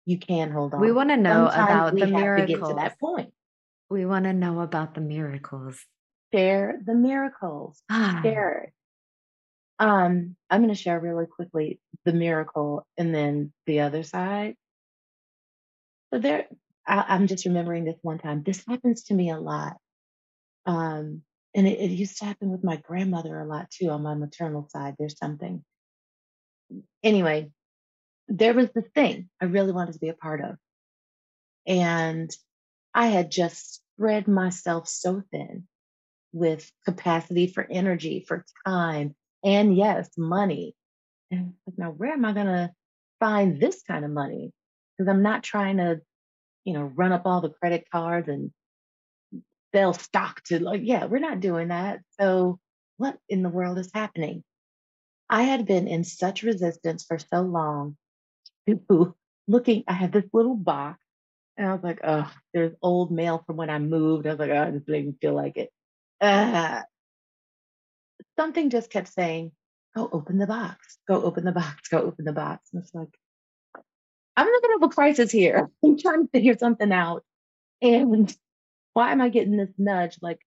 You 0.05 0.19
can 0.19 0.51
hold 0.51 0.73
on. 0.73 0.81
We 0.81 0.91
want 0.91 1.09
to 1.09 1.17
know 1.17 1.49
Sometimes 1.51 1.69
about 1.69 1.99
the 1.99 2.07
miracles. 2.07 2.47
To 2.47 2.53
get 2.53 2.67
to 2.67 2.73
that 2.75 2.99
point. 2.99 3.33
We 3.89 4.05
want 4.05 4.25
to 4.25 4.33
know 4.33 4.61
about 4.61 4.95
the 4.95 5.01
miracles. 5.01 5.79
share 6.33 6.79
the 6.83 6.93
miracles. 6.93 7.81
Ah. 7.89 8.19
Share 8.23 8.65
it. 8.67 8.73
Um, 9.77 10.35
I'm 10.49 10.61
going 10.61 10.73
to 10.73 10.81
share 10.81 10.99
really 10.99 11.25
quickly 11.25 11.79
the 12.05 12.13
miracle 12.13 12.87
and 12.97 13.13
then 13.13 13.51
the 13.65 13.81
other 13.81 14.03
side. 14.03 14.55
So 16.13 16.19
there, 16.19 16.45
I, 16.87 17.15
am 17.15 17.27
just 17.27 17.45
remembering 17.45 17.83
this 17.83 17.97
one 18.01 18.19
time. 18.19 18.43
This 18.43 18.63
happens 18.67 19.03
to 19.05 19.13
me 19.13 19.31
a 19.31 19.39
lot. 19.39 19.77
Um, 20.65 21.23
and 21.53 21.67
it, 21.67 21.79
it 21.79 21.91
used 21.91 22.19
to 22.19 22.25
happen 22.25 22.49
with 22.49 22.63
my 22.63 22.77
grandmother 22.77 23.39
a 23.39 23.45
lot 23.45 23.69
too 23.71 23.89
on 23.89 24.03
my 24.03 24.15
maternal 24.15 24.67
side. 24.69 24.95
There's 24.97 25.17
something. 25.17 25.63
Anyway, 27.03 27.51
there 28.27 28.53
was 28.53 28.69
this 28.73 28.87
thing 28.93 29.29
I 29.41 29.45
really 29.45 29.71
wanted 29.71 29.93
to 29.93 29.99
be 29.99 30.09
a 30.09 30.13
part 30.13 30.41
of. 30.41 30.57
And 31.67 32.35
I 32.93 33.07
had 33.07 33.31
just 33.31 33.81
spread 33.95 34.27
myself 34.27 34.87
so 34.87 35.21
thin 35.31 35.67
with 36.31 36.69
capacity 36.85 37.47
for 37.47 37.65
energy, 37.69 38.23
for 38.27 38.45
time, 38.65 39.15
and 39.43 39.75
yes, 39.75 40.09
money. 40.17 40.75
And 41.31 41.53
now 41.77 41.91
where 41.91 42.13
am 42.13 42.25
I 42.25 42.33
going 42.33 42.45
to 42.47 42.71
find 43.19 43.59
this 43.59 43.83
kind 43.83 44.05
of 44.05 44.11
money? 44.11 44.51
Because 44.97 45.09
I'm 45.09 45.23
not 45.23 45.43
trying 45.43 45.77
to, 45.77 46.01
you 46.63 46.73
know, 46.73 46.83
run 46.83 47.11
up 47.11 47.23
all 47.25 47.41
the 47.41 47.49
credit 47.49 47.85
cards 47.91 48.27
and 48.27 48.51
sell 49.73 49.93
stock 49.93 50.41
to 50.45 50.59
like, 50.59 50.81
yeah, 50.83 51.05
we're 51.05 51.19
not 51.19 51.39
doing 51.39 51.69
that. 51.69 51.99
So 52.19 52.59
what 52.97 53.17
in 53.27 53.43
the 53.43 53.49
world 53.49 53.77
is 53.77 53.91
happening? 53.93 54.43
I 55.29 55.43
had 55.43 55.65
been 55.65 55.87
in 55.87 56.03
such 56.03 56.43
resistance 56.43 57.03
for 57.03 57.17
so 57.17 57.41
long 57.41 57.97
to 58.67 59.15
looking, 59.47 59.83
I 59.87 59.93
had 59.93 60.11
this 60.11 60.25
little 60.33 60.55
box 60.55 60.99
and 61.57 61.67
I 61.67 61.73
was 61.73 61.83
like, 61.83 61.99
oh, 62.03 62.31
there's 62.53 62.75
old 62.81 63.11
mail 63.11 63.43
from 63.45 63.57
when 63.57 63.69
I 63.69 63.79
moved. 63.79 64.27
I 64.27 64.31
was 64.31 64.39
like, 64.39 64.51
oh, 64.51 64.63
I 64.63 64.71
just 64.71 64.87
didn't 64.87 65.17
feel 65.21 65.33
like 65.33 65.57
it. 65.57 65.71
Uh, 66.19 66.81
something 68.37 68.69
just 68.69 68.89
kept 68.89 69.07
saying, 69.07 69.51
go 69.95 70.09
open 70.11 70.37
the 70.37 70.47
box, 70.47 70.97
go 71.07 71.23
open 71.23 71.45
the 71.45 71.51
box, 71.51 71.87
go 71.89 71.99
open 71.99 72.25
the 72.25 72.33
box. 72.33 72.69
And 72.73 72.83
it's 72.83 72.93
like, 72.93 73.09
I'm 74.35 74.47
not 74.51 74.61
gonna 74.61 74.73
have 74.75 74.91
a 74.91 74.93
crisis 74.93 75.31
here. 75.31 75.69
I'm 75.83 75.97
trying 75.97 76.23
to 76.23 76.29
figure 76.31 76.57
something 76.57 76.91
out. 76.91 77.23
And 77.81 78.35
why 78.93 79.11
am 79.11 79.21
I 79.21 79.29
getting 79.29 79.57
this 79.57 79.73
nudge? 79.77 80.17
Like, 80.21 80.39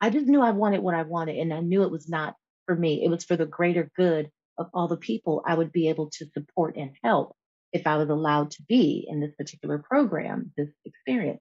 I 0.00 0.10
just 0.10 0.26
knew 0.26 0.40
I 0.40 0.50
wanted 0.50 0.80
what 0.80 0.94
I 0.94 1.02
wanted, 1.02 1.38
and 1.38 1.52
I 1.52 1.60
knew 1.60 1.82
it 1.82 1.90
was 1.90 2.08
not 2.08 2.34
for 2.66 2.74
me. 2.74 3.04
It 3.04 3.08
was 3.08 3.24
for 3.24 3.36
the 3.36 3.46
greater 3.46 3.90
good 3.96 4.30
of 4.58 4.68
all 4.74 4.88
the 4.88 4.96
people 4.96 5.42
I 5.46 5.54
would 5.54 5.72
be 5.72 5.88
able 5.88 6.10
to 6.10 6.26
support 6.32 6.76
and 6.76 6.92
help 7.02 7.34
if 7.72 7.86
I 7.86 7.96
was 7.96 8.08
allowed 8.08 8.52
to 8.52 8.62
be 8.62 9.06
in 9.08 9.20
this 9.20 9.34
particular 9.36 9.78
program, 9.78 10.52
this 10.56 10.70
experience. 10.84 11.40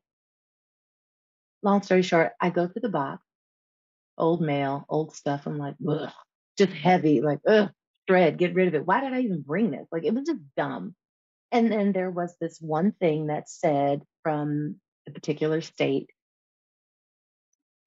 Long 1.62 1.82
story 1.84 2.02
short, 2.02 2.32
I 2.42 2.50
go 2.50 2.68
through 2.68 2.82
the 2.82 2.90
box 2.90 3.24
old 4.18 4.42
mail, 4.42 4.86
old 4.90 5.16
stuff. 5.16 5.46
I'm 5.46 5.58
like, 5.58 5.76
ugh, 5.88 6.12
just 6.58 6.72
heavy, 6.72 7.22
like, 7.22 7.40
ugh, 7.48 7.70
shred, 8.08 8.38
get 8.38 8.54
rid 8.54 8.68
of 8.68 8.76
it. 8.76 8.86
Why 8.86 9.02
did 9.02 9.14
I 9.14 9.22
even 9.22 9.42
bring 9.42 9.72
this? 9.72 9.88
Like, 9.92 10.04
it 10.04 10.14
was 10.14 10.26
just 10.26 10.42
dumb. 10.56 10.96
And 11.52 11.72
then 11.72 11.92
there 11.92 12.12
was 12.12 12.36
this 12.40 12.60
one 12.60 12.92
thing 12.92 13.28
that 13.28 13.50
said 13.50 14.02
from 14.24 14.78
a 15.08 15.12
particular 15.12 15.62
state, 15.62 16.10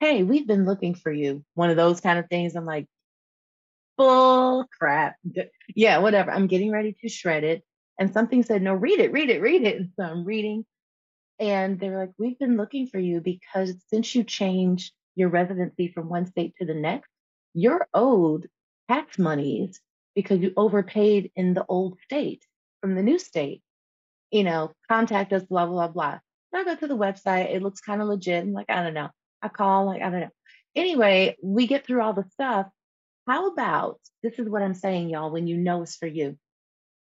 hey, 0.00 0.22
we've 0.22 0.46
been 0.46 0.66
looking 0.66 0.94
for 0.94 1.10
you. 1.10 1.44
One 1.54 1.70
of 1.70 1.76
those 1.76 2.00
kind 2.00 2.18
of 2.18 2.28
things. 2.28 2.54
I'm 2.54 2.66
like, 2.66 2.86
full 3.96 4.66
crap. 4.78 5.16
Yeah, 5.74 5.98
whatever. 5.98 6.30
I'm 6.30 6.46
getting 6.46 6.70
ready 6.70 6.96
to 7.02 7.08
shred 7.08 7.44
it. 7.44 7.62
And 7.98 8.12
something 8.12 8.42
said, 8.42 8.62
no, 8.62 8.74
read 8.74 9.00
it, 9.00 9.12
read 9.12 9.30
it, 9.30 9.40
read 9.40 9.62
it. 9.62 9.76
And 9.76 9.90
so 9.98 10.04
I'm 10.04 10.24
reading. 10.24 10.66
And 11.38 11.78
they 11.80 11.90
were 11.90 11.98
like, 11.98 12.12
we've 12.18 12.38
been 12.38 12.56
looking 12.56 12.86
for 12.86 12.98
you 12.98 13.20
because 13.20 13.74
since 13.88 14.14
you 14.14 14.24
changed 14.24 14.92
your 15.14 15.28
residency 15.28 15.88
from 15.88 16.08
one 16.08 16.26
state 16.26 16.54
to 16.58 16.66
the 16.66 16.74
next, 16.74 17.08
you're 17.54 17.86
owed 17.94 18.48
tax 18.88 19.18
monies 19.18 19.80
because 20.14 20.40
you 20.40 20.52
overpaid 20.56 21.30
in 21.36 21.54
the 21.54 21.64
old 21.68 21.98
state 22.04 22.44
from 22.80 22.94
the 22.94 23.02
new 23.02 23.18
state. 23.18 23.62
You 24.30 24.44
know, 24.44 24.72
contact 24.88 25.32
us, 25.32 25.44
blah, 25.44 25.66
blah, 25.66 25.88
blah. 25.88 26.18
So 26.52 26.60
I 26.60 26.64
go 26.64 26.74
to 26.74 26.86
the 26.86 26.96
website. 26.96 27.54
It 27.54 27.62
looks 27.62 27.80
kind 27.80 28.02
of 28.02 28.08
legit. 28.08 28.42
I'm 28.42 28.52
like, 28.52 28.68
I 28.68 28.82
don't 28.82 28.94
know. 28.94 29.08
I 29.40 29.48
call, 29.48 29.86
like, 29.86 30.02
I 30.02 30.10
don't 30.10 30.20
know. 30.20 30.30
Anyway, 30.74 31.36
we 31.42 31.66
get 31.66 31.86
through 31.86 32.02
all 32.02 32.12
the 32.12 32.24
stuff. 32.32 32.66
How 33.26 33.50
about 33.50 33.98
this 34.22 34.38
is 34.38 34.48
what 34.48 34.62
I'm 34.62 34.74
saying, 34.74 35.10
y'all, 35.10 35.30
when 35.30 35.46
you 35.46 35.56
know 35.56 35.82
it's 35.82 35.96
for 35.96 36.06
you. 36.06 36.38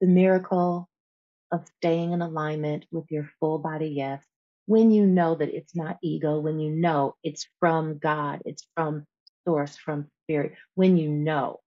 The 0.00 0.06
miracle 0.06 0.88
of 1.50 1.66
staying 1.78 2.12
in 2.12 2.20
alignment 2.20 2.86
with 2.90 3.10
your 3.10 3.30
full 3.40 3.58
body 3.58 3.88
yes, 3.88 4.22
when 4.66 4.90
you 4.90 5.06
know 5.06 5.34
that 5.34 5.54
it's 5.54 5.74
not 5.74 5.98
ego, 6.02 6.38
when 6.38 6.60
you 6.60 6.70
know 6.70 7.16
it's 7.22 7.46
from 7.60 7.98
God, 7.98 8.42
it's 8.44 8.66
from 8.74 9.06
source, 9.46 9.76
from 9.76 10.08
spirit, 10.24 10.54
when 10.74 10.96
you 10.96 11.08
know 11.08 11.60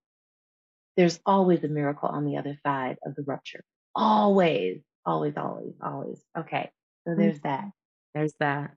there's 0.97 1.19
always 1.25 1.63
a 1.63 1.67
miracle 1.67 2.09
on 2.09 2.25
the 2.25 2.37
other 2.37 2.57
side 2.63 2.97
of 3.05 3.15
the 3.15 3.23
rupture. 3.23 3.63
Always, 3.95 4.81
always, 5.05 5.33
always, 5.37 5.73
always. 5.81 6.21
Okay. 6.37 6.69
So 7.05 7.13
mm. 7.13 7.17
there's 7.17 7.39
that. 7.41 7.69
There's 8.13 8.33
that. 8.39 8.71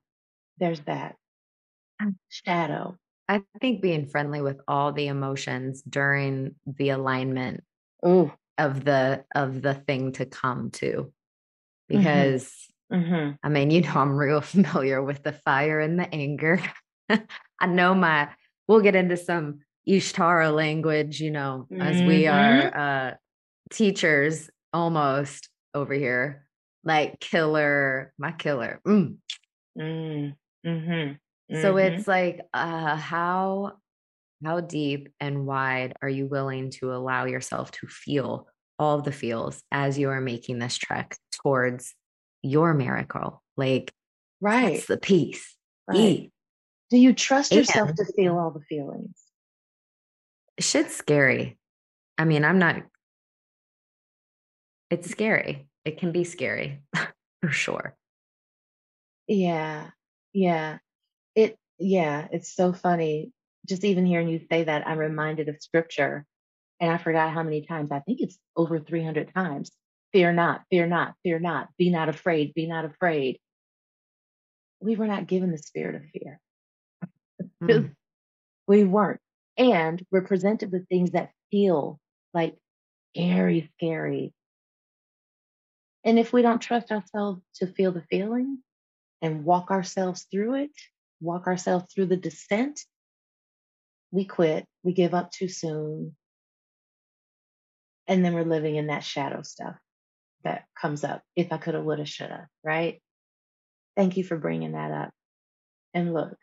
There's 0.58 0.80
that 0.80 1.16
shadow. 2.28 2.96
I 3.28 3.42
think 3.60 3.82
being 3.82 4.06
friendly 4.06 4.40
with 4.40 4.60
all 4.66 4.92
the 4.92 5.08
emotions 5.08 5.82
during 5.82 6.54
the 6.66 6.90
alignment 6.90 7.62
Ooh. 8.06 8.32
of 8.56 8.84
the 8.84 9.24
of 9.34 9.60
the 9.62 9.74
thing 9.74 10.12
to 10.12 10.26
come 10.26 10.70
to. 10.72 10.86
Mm-hmm. 10.86 11.98
Because 11.98 12.52
mm-hmm. 12.92 13.32
I 13.42 13.48
mean, 13.48 13.70
you 13.70 13.82
know, 13.82 13.94
I'm 13.94 14.16
real 14.16 14.40
familiar 14.42 15.02
with 15.02 15.22
the 15.22 15.32
fire 15.32 15.80
and 15.80 15.98
the 15.98 16.12
anger. 16.14 16.62
I 17.60 17.66
know 17.66 17.94
my 17.94 18.28
we'll 18.66 18.80
get 18.80 18.96
into 18.96 19.16
some 19.16 19.60
Ishtara 19.88 20.54
language, 20.54 21.20
you 21.20 21.30
know, 21.30 21.66
mm-hmm. 21.72 21.80
as 21.80 22.02
we 22.02 22.26
are 22.26 22.62
mm-hmm. 22.62 22.78
uh 22.78 23.10
teachers 23.70 24.50
almost 24.72 25.48
over 25.74 25.94
here. 25.94 26.44
Like 26.84 27.20
killer, 27.20 28.12
my 28.18 28.32
killer. 28.32 28.80
Mm. 28.86 29.16
Mm. 29.78 30.34
Mm-hmm. 30.64 31.56
So 31.60 31.74
mm-hmm. 31.74 31.94
it's 31.94 32.08
like, 32.08 32.40
uh, 32.54 32.96
how 32.96 33.72
how 34.44 34.60
deep 34.60 35.08
and 35.18 35.46
wide 35.46 35.94
are 36.00 36.08
you 36.08 36.26
willing 36.26 36.70
to 36.70 36.94
allow 36.94 37.24
yourself 37.24 37.72
to 37.72 37.86
feel 37.88 38.46
all 38.78 39.02
the 39.02 39.12
feels 39.12 39.62
as 39.72 39.98
you 39.98 40.10
are 40.10 40.20
making 40.20 40.60
this 40.60 40.76
trek 40.76 41.16
towards 41.42 41.94
your 42.42 42.74
miracle? 42.74 43.42
Like, 43.56 43.92
right, 44.40 44.86
the 44.86 44.96
peace. 44.96 45.56
Right. 45.88 46.30
Do 46.90 46.96
you 46.96 47.12
trust 47.12 47.52
yourself 47.52 47.90
and, 47.90 47.98
to 47.98 48.04
feel 48.14 48.38
all 48.38 48.50
the 48.50 48.60
feelings? 48.60 49.16
Shit's 50.58 50.96
scary. 50.96 51.58
I 52.16 52.24
mean, 52.24 52.44
I'm 52.44 52.58
not. 52.58 52.76
It's 54.90 55.10
scary. 55.10 55.68
It 55.84 55.98
can 55.98 56.12
be 56.12 56.24
scary 56.24 56.82
for 57.42 57.50
sure. 57.50 57.96
Yeah. 59.26 59.90
Yeah. 60.32 60.78
It, 61.34 61.58
yeah, 61.78 62.26
it's 62.32 62.54
so 62.54 62.72
funny. 62.72 63.32
Just 63.66 63.84
even 63.84 64.06
hearing 64.06 64.28
you 64.28 64.40
say 64.50 64.64
that, 64.64 64.86
I'm 64.86 64.98
reminded 64.98 65.48
of 65.48 65.60
scripture 65.60 66.24
and 66.80 66.90
I 66.90 66.98
forgot 66.98 67.32
how 67.32 67.42
many 67.42 67.66
times, 67.66 67.90
I 67.90 68.00
think 68.00 68.20
it's 68.20 68.38
over 68.56 68.78
300 68.78 69.32
times. 69.34 69.70
Fear 70.12 70.32
not, 70.32 70.62
fear 70.70 70.86
not, 70.86 71.14
fear 71.22 71.38
not, 71.38 71.68
be 71.76 71.90
not 71.90 72.08
afraid, 72.08 72.54
be 72.54 72.66
not 72.66 72.84
afraid. 72.84 73.38
We 74.80 74.96
were 74.96 75.06
not 75.06 75.26
given 75.26 75.50
the 75.50 75.58
spirit 75.58 75.96
of 75.96 76.02
fear. 76.12 76.40
Mm. 77.62 77.92
we 78.68 78.84
weren't. 78.84 79.20
And 79.58 80.04
we're 80.12 80.22
presented 80.22 80.70
with 80.70 80.88
things 80.88 81.10
that 81.10 81.32
feel 81.50 81.98
like 82.32 82.56
scary, 83.10 83.70
scary. 83.76 84.32
And 86.04 86.18
if 86.18 86.32
we 86.32 86.42
don't 86.42 86.60
trust 86.60 86.92
ourselves 86.92 87.42
to 87.56 87.66
feel 87.66 87.90
the 87.90 88.04
feeling 88.08 88.58
and 89.20 89.44
walk 89.44 89.72
ourselves 89.72 90.26
through 90.30 90.54
it, 90.54 90.70
walk 91.20 91.48
ourselves 91.48 91.92
through 91.92 92.06
the 92.06 92.16
descent, 92.16 92.80
we 94.12 94.24
quit, 94.24 94.64
we 94.84 94.92
give 94.92 95.12
up 95.12 95.32
too 95.32 95.48
soon. 95.48 96.14
And 98.06 98.24
then 98.24 98.34
we're 98.34 98.44
living 98.44 98.76
in 98.76 98.86
that 98.86 99.04
shadow 99.04 99.42
stuff 99.42 99.76
that 100.44 100.64
comes 100.80 101.02
up. 101.02 101.22
If 101.34 101.52
I 101.52 101.58
could 101.58 101.74
have, 101.74 101.84
would 101.84 101.98
have, 101.98 102.08
should 102.08 102.30
have, 102.30 102.46
right? 102.64 103.02
Thank 103.96 104.16
you 104.16 104.24
for 104.24 104.38
bringing 104.38 104.72
that 104.72 104.92
up. 104.92 105.10
And 105.92 106.14
look, 106.14 106.36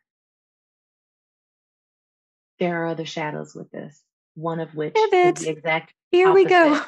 there 2.60 2.84
are 2.84 2.88
other 2.88 3.06
shadows 3.06 3.54
with 3.56 3.70
this, 3.72 4.02
one 4.36 4.60
of 4.60 4.74
which 4.76 4.96
is 4.96 5.36
the 5.36 5.50
exact 5.50 5.94
here 6.12 6.30
opposite. 6.30 6.44
we 6.44 6.50
go. 6.50 6.82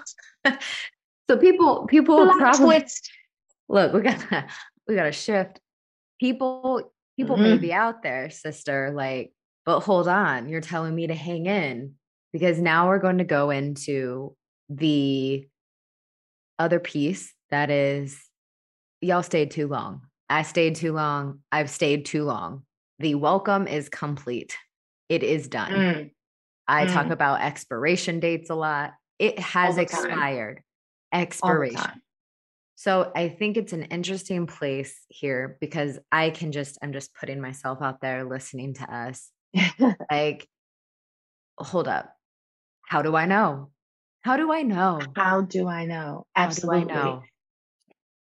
so 1.29 1.37
people, 1.37 1.85
people 1.87 2.17
Plot 2.17 2.37
probably 2.37 2.79
twist. 2.79 3.09
look. 3.69 3.93
We 3.93 4.01
got 4.01 4.45
we 4.87 4.95
got 4.95 5.03
to 5.03 5.11
shift. 5.11 5.59
People, 6.19 6.91
people 7.17 7.35
mm-hmm. 7.35 7.43
may 7.43 7.57
be 7.57 7.73
out 7.73 8.01
there, 8.01 8.29
sister. 8.29 8.91
Like, 8.95 9.33
but 9.65 9.81
hold 9.81 10.07
on, 10.07 10.49
you're 10.49 10.61
telling 10.61 10.95
me 10.95 11.07
to 11.07 11.15
hang 11.15 11.45
in 11.45 11.95
because 12.33 12.59
now 12.59 12.87
we're 12.87 12.99
going 12.99 13.19
to 13.19 13.23
go 13.23 13.49
into 13.49 14.35
the 14.69 15.47
other 16.59 16.79
piece 16.79 17.33
that 17.49 17.69
is 17.69 18.19
y'all 19.01 19.23
stayed 19.23 19.51
too 19.51 19.67
long. 19.67 20.01
I 20.29 20.41
stayed 20.41 20.75
too 20.75 20.93
long. 20.93 21.39
I've 21.51 21.69
stayed 21.69 22.05
too 22.05 22.25
long. 22.25 22.63
The 22.99 23.15
welcome 23.15 23.67
is 23.67 23.89
complete. 23.89 24.57
It 25.09 25.23
is 25.23 25.47
done. 25.47 25.71
Mm. 25.71 26.11
I 26.67 26.85
mm. 26.85 26.93
talk 26.93 27.09
about 27.09 27.41
expiration 27.41 28.19
dates 28.19 28.49
a 28.49 28.55
lot. 28.55 28.93
It 29.19 29.39
has 29.39 29.77
expired. 29.77 30.61
Expiration. 31.13 32.01
So 32.75 33.11
I 33.15 33.29
think 33.29 33.57
it's 33.57 33.73
an 33.73 33.83
interesting 33.83 34.45
place 34.45 34.95
here 35.07 35.57
because 35.59 35.97
I 36.11 36.29
can 36.29 36.51
just, 36.51 36.77
I'm 36.83 36.93
just 36.93 37.15
putting 37.15 37.41
myself 37.41 37.81
out 37.81 38.01
there 38.01 38.23
listening 38.23 38.75
to 38.75 38.93
us. 38.93 39.31
like, 40.11 40.47
hold 41.57 41.87
up. 41.87 42.13
How 42.85 43.01
do 43.01 43.15
I 43.15 43.25
know? 43.25 43.71
How 44.21 44.37
do 44.37 44.51
I 44.51 44.61
know? 44.61 44.99
How 45.15 45.41
do 45.41 45.67
I 45.67 45.85
know? 45.85 46.27
Absolutely. 46.35 46.91
I 46.91 46.95
know? 46.95 47.23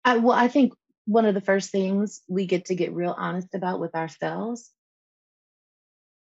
I, 0.03 0.17
well, 0.17 0.35
I 0.35 0.47
think 0.47 0.73
one 1.05 1.25
of 1.25 1.35
the 1.35 1.41
first 1.41 1.71
things 1.71 2.21
we 2.27 2.45
get 2.45 2.65
to 2.65 2.75
get 2.75 2.93
real 2.93 3.13
honest 3.17 3.53
about 3.53 3.79
with 3.79 3.93
ourselves 3.95 4.71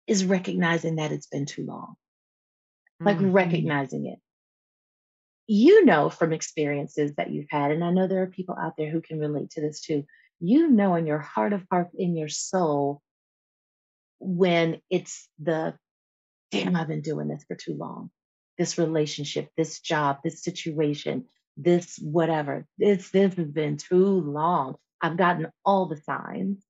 is 0.08 0.26
recognizing 0.26 0.96
that 0.96 1.12
it's 1.12 1.28
been 1.28 1.46
too 1.46 1.66
long. 1.66 1.96
Like 3.00 3.18
mm-hmm. 3.18 3.32
recognizing 3.32 4.08
it 4.08 4.20
you 5.48 5.86
know 5.86 6.10
from 6.10 6.34
experiences 6.34 7.14
that 7.16 7.32
you've 7.32 7.50
had, 7.50 7.72
and 7.72 7.84
I 7.84 7.92
know 7.92 8.08
there 8.08 8.22
are 8.22 8.28
people 8.28 8.56
out 8.60 8.76
there 8.78 8.92
who 8.92 9.02
can 9.02 9.20
relate 9.20 9.52
to 9.52 9.62
this 9.62 9.82
too. 9.82 10.06
You 10.40 10.70
know, 10.70 10.96
in 10.96 11.08
your 11.08 11.20
heart 11.20 11.54
of 11.54 11.64
heart, 11.72 11.90
in 11.98 12.16
your 12.16 12.28
soul, 12.28 13.02
when 14.20 14.82
it's 14.90 15.28
the 15.40 15.76
damn, 16.52 16.76
I've 16.76 16.88
been 16.88 17.02
doing 17.02 17.30
this 17.30 17.46
for 17.48 17.56
too 17.56 17.76
long. 17.76 18.12
This 18.58 18.78
relationship, 18.78 19.50
this 19.56 19.80
job, 19.80 20.18
this 20.24 20.44
situation, 20.44 21.26
this 21.56 21.98
whatever, 21.98 22.66
this 22.78 23.10
this 23.10 23.34
has 23.36 23.50
been 23.50 23.78
too 23.78 24.22
long. 24.22 24.76
I've 25.02 25.18
gotten 25.18 25.48
all 25.64 25.86
the 25.86 25.98
signs 25.98 26.62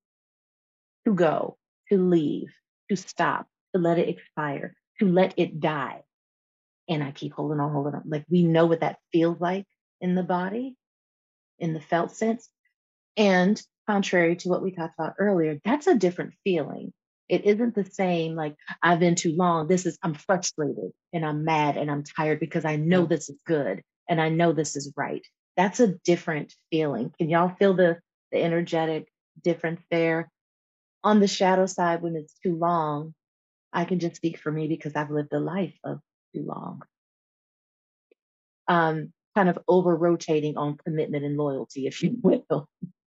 to 1.06 1.14
go, 1.14 1.58
to 1.90 1.98
leave, 1.98 2.54
to 2.90 2.96
stop, 2.96 3.48
to 3.76 3.82
let 3.82 4.00
it 4.00 4.10
expire, 4.10 4.76
to 5.00 5.08
let 5.08 5.34
it 5.38 5.60
die 5.60 6.04
and 6.90 7.04
I 7.04 7.12
keep 7.12 7.34
holding 7.34 7.60
on, 7.60 7.72
holding 7.72 7.96
on. 7.96 8.04
Like 8.06 8.26
we 8.30 8.44
know 8.44 8.66
what 8.66 8.82
that 8.82 9.00
feels 9.12 9.40
like 9.40 9.66
in 10.02 10.16
the 10.16 10.24
body, 10.24 10.76
in 11.60 11.74
the 11.74 11.82
felt 11.82 12.16
sense. 12.16 12.50
And 13.16 13.62
contrary 13.88 14.36
to 14.38 14.50
what 14.50 14.62
we 14.62 14.72
talked 14.72 14.96
about 14.98 15.16
earlier, 15.20 15.60
that's 15.66 15.88
a 15.88 15.96
different 15.96 16.34
feeling. 16.44 16.94
It 17.30 17.46
isn't 17.46 17.76
the 17.76 17.86
same, 17.86 18.36
like, 18.36 18.56
I've 18.82 19.00
been 19.00 19.16
too 19.16 19.36
long. 19.36 19.68
This 19.68 19.86
is, 19.86 19.98
I'm 20.02 20.14
frustrated 20.14 20.92
and 21.12 21.26
I'm 21.26 21.44
mad 21.44 21.76
and 21.76 21.92
I'm 21.92 22.04
tired 22.04 22.40
because 22.40 22.64
I 22.64 22.78
know 22.78 23.06
this 23.06 23.30
is 23.30 23.42
good 23.46 23.82
and 24.08 24.22
I 24.22 24.30
know 24.30 24.54
this 24.54 24.78
is 24.78 24.94
right. 24.96 25.26
That's 25.58 25.82
a 25.82 25.96
different 26.06 26.54
feeling. 26.72 27.12
Can 27.18 27.30
y'all 27.30 27.54
feel 27.60 27.74
the, 27.74 27.98
the 28.32 28.42
energetic 28.42 29.08
difference 29.44 29.82
there? 29.92 30.30
On 31.04 31.20
the 31.20 31.28
shadow 31.28 31.66
side, 31.66 32.02
when 32.02 32.16
it's 32.16 32.34
too 32.44 32.56
long, 32.56 33.14
I 33.72 33.86
can 33.86 34.00
just 34.00 34.16
speak 34.16 34.40
for 34.40 34.52
me 34.52 34.68
because 34.68 34.96
I've 34.96 35.12
lived 35.12 35.34
a 35.34 35.40
life 35.40 35.78
of 35.84 36.00
too 36.34 36.44
long. 36.44 36.82
Um, 38.68 39.14
kind 39.36 39.50
of 39.50 39.60
over 39.68 39.96
rotating 39.96 40.58
on 40.58 40.78
commitment 40.78 41.24
and 41.24 41.38
loyalty, 41.38 41.88
if 41.88 42.02
you 42.02 42.18
will. 42.24 42.68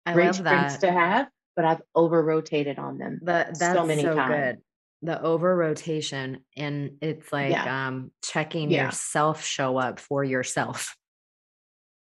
I 0.07 0.14
Great 0.14 0.27
love 0.27 0.44
that. 0.44 0.81
to 0.81 0.90
have, 0.90 1.29
but 1.55 1.64
I've 1.64 1.83
over 1.94 2.23
rotated 2.23 2.79
on 2.79 2.99
them 2.99 3.20
the, 3.23 3.47
that's 3.49 3.61
so 3.61 3.87
many 3.87 4.03
so 4.03 4.14
times. 4.14 4.35
Good. 4.35 4.62
The 5.03 5.23
over 5.23 5.55
rotation, 5.55 6.44
and 6.57 6.92
it's 7.03 7.31
like 7.31 7.53
yeah. 7.53 7.88
um, 7.88 8.11
checking 8.23 8.70
yeah. 8.70 8.87
yourself 8.87 9.44
show 9.44 9.77
up 9.77 10.01
for 10.01 10.25
yourself. 10.25 10.97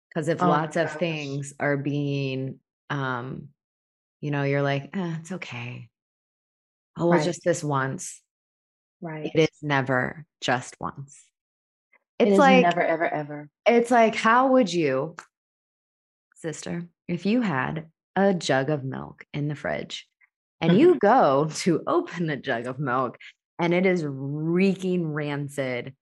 Because 0.08 0.26
if 0.26 0.42
oh 0.42 0.48
lots 0.48 0.76
of 0.76 0.90
things 0.94 1.52
are 1.60 1.76
being, 1.76 2.58
um, 2.90 3.50
you 4.20 4.30
know, 4.30 4.42
you're 4.42 4.62
like, 4.62 4.90
eh, 4.94 5.16
it's 5.20 5.32
okay. 5.32 5.88
Oh, 6.96 7.06
well, 7.06 7.18
right. 7.18 7.24
just 7.24 7.42
this 7.44 7.64
once. 7.64 8.20
Right. 9.00 9.30
It 9.34 9.40
is 9.40 9.62
never 9.62 10.26
just 10.40 10.76
once. 10.80 11.24
It's 12.18 12.32
it 12.32 12.38
like 12.38 12.62
never, 12.62 12.82
ever, 12.82 13.08
ever. 13.08 13.48
It's 13.66 13.90
like, 13.90 14.14
how 14.14 14.48
would 14.48 14.72
you, 14.72 15.16
sister, 16.36 16.86
if 17.08 17.24
you 17.24 17.40
had 17.40 17.86
a 18.14 18.34
jug 18.34 18.68
of 18.68 18.84
milk 18.84 19.24
in 19.32 19.48
the 19.48 19.54
fridge 19.54 20.06
and 20.60 20.78
you 20.78 20.98
go 21.00 21.48
to 21.54 21.82
open 21.86 22.26
the 22.26 22.36
jug 22.36 22.66
of 22.66 22.78
milk 22.78 23.16
and 23.58 23.72
it 23.72 23.86
is 23.86 24.04
reeking 24.06 25.08
rancid, 25.08 25.94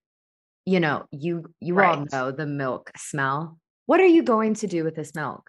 you 0.65 0.81
know, 0.81 1.05
you 1.13 1.45
you 1.61 1.75
right. 1.75 1.99
all 1.99 2.07
know 2.13 2.31
the 2.33 2.47
milk 2.47 2.91
smell. 2.97 3.59
What 3.87 4.01
are 4.01 4.07
you 4.07 4.23
going 4.25 4.55
to 4.55 4.67
do 4.67 4.83
with 4.83 4.97
this 4.97 5.15
milk? 5.15 5.49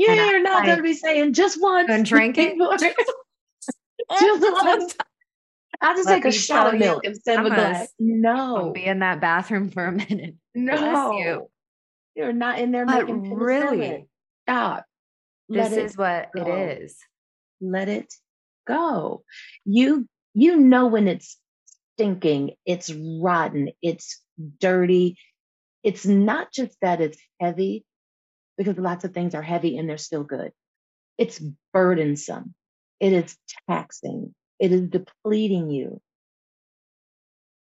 You're 0.00 0.42
not 0.42 0.64
going 0.64 0.76
to 0.76 0.82
be 0.82 0.94
saying 0.94 1.34
just 1.34 1.60
once 1.60 1.88
and 1.90 2.04
drink 2.06 2.36
it. 2.38 2.56
just 4.20 4.40
once. 4.40 4.96
I'll 5.82 5.96
just 5.96 6.08
Let 6.08 6.16
take 6.16 6.24
a 6.26 6.32
shot 6.32 6.74
of 6.74 6.80
milk 6.80 7.04
instead 7.04 7.40
of 7.40 7.46
a 7.46 7.48
glass. 7.48 7.88
No. 7.98 8.72
Be 8.72 8.84
in 8.84 8.98
that 8.98 9.20
bathroom 9.20 9.70
for 9.70 9.86
a 9.86 9.92
minute. 9.92 10.34
No. 10.54 11.18
You. 11.18 11.50
You're 12.14 12.32
not 12.32 12.58
in 12.58 12.70
there 12.70 12.84
but 12.84 13.06
making 13.06 13.34
really. 13.34 14.06
Stop. 14.44 14.84
Let 15.48 15.70
this 15.70 15.92
is 15.92 15.96
what 15.96 16.30
go. 16.34 16.42
it 16.42 16.82
is. 16.82 16.96
Let 17.60 17.88
it 17.88 18.12
go. 18.66 19.22
You 19.64 20.06
you 20.34 20.56
know 20.56 20.86
when 20.86 21.08
it's 21.08 21.38
stinking, 21.94 22.52
it's 22.64 22.92
rotten, 22.92 23.70
it's 23.82 24.20
dirty. 24.58 25.16
It's 25.82 26.06
not 26.06 26.52
just 26.52 26.76
that 26.82 27.00
it's 27.00 27.18
heavy, 27.40 27.84
because 28.60 28.76
lots 28.76 29.06
of 29.06 29.14
things 29.14 29.34
are 29.34 29.40
heavy 29.40 29.78
and 29.78 29.88
they're 29.88 29.96
still 29.96 30.22
good. 30.22 30.52
It's 31.16 31.40
burdensome. 31.72 32.54
It 33.00 33.14
is 33.14 33.34
taxing. 33.66 34.34
It 34.58 34.70
is 34.70 34.82
depleting 34.82 35.70
you. 35.70 36.02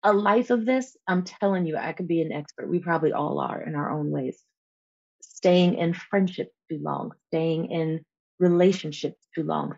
A 0.03 0.13
life 0.13 0.51
of 0.51 0.67
this, 0.67 0.95
I'm 1.09 1.25
telling 1.25 1.65
you, 1.65 1.79
I 1.79 1.95
could 1.95 2.07
be 2.07 2.21
an 2.21 2.33
expert. 2.33 2.69
We 2.69 2.81
probably 2.81 3.15
all 3.15 3.41
are 3.41 3.63
in 3.63 3.75
our 3.75 3.93
own 3.93 4.11
ways. 4.11 4.39
Staying 5.23 5.77
in 5.77 5.95
friendships 5.95 6.53
too 6.71 6.79
long, 6.83 7.13
staying 7.29 7.71
in 7.71 8.05
relationships 8.39 9.27
too 9.35 9.45
long, 9.45 9.77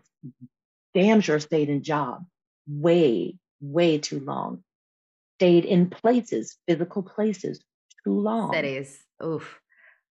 damn 0.93 1.21
sure 1.21 1.39
stayed 1.39 1.69
in 1.69 1.83
job 1.83 2.25
way, 2.67 3.37
way 3.61 3.97
too 3.97 4.19
long. 4.19 4.61
Stayed 5.37 5.63
in 5.63 5.89
places, 5.89 6.57
physical 6.67 7.01
places, 7.01 7.63
too 8.03 8.19
long. 8.19 8.51
Cities. 8.51 8.99
Oof. 9.23 9.57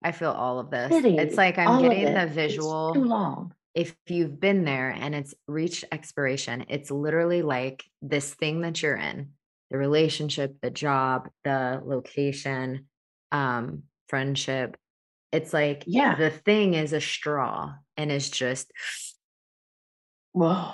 I 0.03 0.13
feel 0.13 0.31
all 0.31 0.59
of 0.59 0.71
this. 0.71 0.91
Cities, 0.91 1.19
it's 1.19 1.37
like 1.37 1.59
I'm 1.59 1.83
getting 1.83 2.15
the 2.15 2.27
visual. 2.27 2.89
It's 2.89 2.99
too 2.99 3.05
long 3.05 3.53
if 3.75 3.95
you've 4.07 4.41
been 4.41 4.65
there 4.65 4.91
and 4.91 5.15
it's 5.15 5.35
reached 5.47 5.85
expiration, 5.93 6.67
it's 6.69 6.91
literally 6.91 7.43
like 7.43 7.85
this 8.03 8.35
thing 8.35 8.63
that 8.63 8.83
you're 8.83 8.97
in 8.97 9.31
the 9.71 9.79
relationship, 9.79 10.57
the 10.63 10.71
job, 10.71 11.29
the 11.45 11.81
location, 11.85 12.89
um, 13.31 13.85
friendship. 14.09 14.77
It's 15.33 15.53
like, 15.53 15.85
yeah, 15.87 16.17
the 16.17 16.31
thing 16.31 16.75
is 16.75 16.93
a 16.93 17.01
straw 17.01 17.75
and 17.97 18.11
it's 18.11 18.29
just, 18.29 18.73
whoa, 20.33 20.73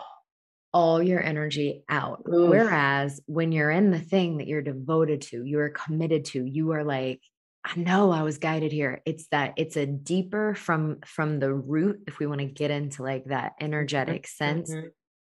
all 0.73 1.03
your 1.03 1.23
energy 1.23 1.85
out. 1.91 2.23
Oof. 2.27 2.49
Whereas 2.49 3.21
when 3.27 3.53
you're 3.53 3.71
in 3.71 3.91
the 3.91 4.01
thing 4.01 4.39
that 4.39 4.47
you're 4.47 4.63
devoted 4.63 5.21
to, 5.23 5.45
you're 5.45 5.69
committed 5.69 6.25
to, 6.27 6.47
you 6.47 6.73
are 6.73 6.85
like, 6.85 7.21
I 7.67 7.79
know 7.81 8.13
I 8.13 8.23
was 8.23 8.39
guided 8.39 8.71
here. 8.71 9.03
It's 9.05 9.27
that 9.33 9.55
it's 9.57 9.77
a 9.77 9.87
deeper 9.87 10.55
from 10.55 10.99
from 11.05 11.41
the 11.41 11.53
root, 11.53 12.05
if 12.07 12.21
we 12.21 12.27
want 12.27 12.41
to 12.41 12.47
get 12.47 12.71
into 12.71 13.03
like 13.03 13.25
that 13.25 13.55
energetic 13.61 14.23
mm-hmm. 14.23 14.45
sense, 14.45 14.73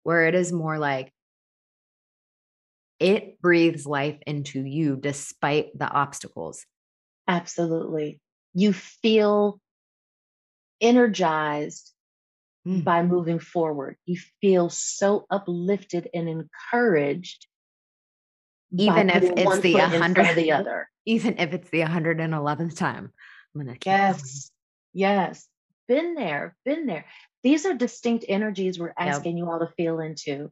where 0.03 0.25
it 0.25 0.35
is 0.35 0.53
more 0.53 0.79
like 0.79 1.11
it 2.99 3.41
breathes 3.41 3.85
life 3.85 4.17
into 4.25 4.63
you 4.63 4.95
despite 4.95 5.77
the 5.77 5.89
obstacles. 5.89 6.65
Absolutely. 7.27 8.21
You 8.53 8.71
feel 8.73 9.59
energized 10.81 11.93
mm. 12.65 12.83
by 12.83 13.03
moving 13.03 13.39
forward. 13.39 13.97
You 14.05 14.17
feel 14.41 14.69
so 14.69 15.25
uplifted 15.29 16.09
and 16.13 16.29
encouraged. 16.29 17.47
Even 18.77 19.09
if 19.09 19.23
it's 19.23 19.59
the 19.59 19.73
100 19.75 20.35
the 20.35 20.51
other. 20.51 20.89
Even 21.05 21.39
if 21.39 21.53
it's 21.53 21.69
the 21.69 21.81
111th 21.81 22.77
time. 22.77 23.11
I'm 23.55 23.65
gonna 23.65 23.77
yes. 23.85 24.51
Yes. 24.93 25.47
Been 25.87 26.13
there, 26.13 26.55
been 26.65 26.85
there. 26.85 27.05
These 27.43 27.65
are 27.65 27.73
distinct 27.73 28.25
energies 28.27 28.77
we're 28.77 28.93
asking 28.97 29.37
yep. 29.37 29.45
you 29.45 29.51
all 29.51 29.59
to 29.59 29.73
feel 29.75 29.99
into. 29.99 30.51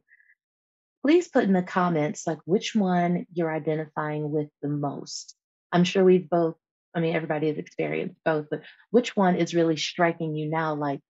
Please 1.04 1.28
put 1.28 1.44
in 1.44 1.52
the 1.52 1.62
comments 1.62 2.26
like 2.26 2.38
which 2.44 2.74
one 2.74 3.26
you're 3.32 3.54
identifying 3.54 4.30
with 4.32 4.48
the 4.62 4.68
most. 4.68 5.36
I'm 5.70 5.84
sure 5.84 6.04
we've 6.04 6.28
both, 6.28 6.56
I 6.94 7.00
mean, 7.00 7.14
everybody 7.14 7.48
has 7.48 7.58
experienced 7.58 8.16
both, 8.24 8.46
but 8.50 8.62
which 8.90 9.14
one 9.14 9.36
is 9.36 9.54
really 9.54 9.76
striking 9.76 10.34
you 10.34 10.50
now 10.50 10.74
like, 10.74 11.00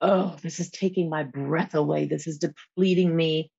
oh, 0.00 0.36
this 0.42 0.58
is 0.58 0.70
taking 0.70 1.08
my 1.08 1.22
breath 1.22 1.74
away. 1.74 2.06
This 2.06 2.26
is 2.26 2.38
depleting 2.38 3.14
me. 3.14 3.50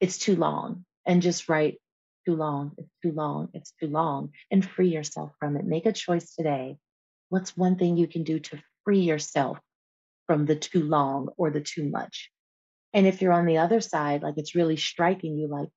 It's 0.00 0.18
too 0.18 0.36
long. 0.36 0.84
And 1.08 1.22
just 1.22 1.48
write, 1.48 1.78
too 2.26 2.36
long, 2.36 2.72
it's 2.76 2.92
too 3.02 3.12
long, 3.12 3.48
it's 3.54 3.72
too 3.80 3.88
long, 3.88 4.30
and 4.50 4.64
free 4.64 4.88
yourself 4.88 5.32
from 5.40 5.56
it. 5.56 5.64
Make 5.64 5.86
a 5.86 5.92
choice 5.92 6.34
today. 6.34 6.76
What's 7.30 7.56
one 7.56 7.76
thing 7.76 7.96
you 7.96 8.06
can 8.06 8.22
do 8.22 8.38
to 8.38 8.62
free 8.84 9.00
yourself 9.00 9.58
from 10.26 10.44
the 10.44 10.54
too 10.54 10.84
long 10.84 11.30
or 11.38 11.50
the 11.50 11.62
too 11.62 11.88
much? 11.88 12.30
And 12.92 13.06
if 13.06 13.22
you're 13.22 13.32
on 13.32 13.46
the 13.46 13.58
other 13.58 13.80
side, 13.80 14.22
like 14.22 14.34
it's 14.36 14.54
really 14.54 14.76
striking 14.76 15.38
you, 15.38 15.48
like, 15.48 15.68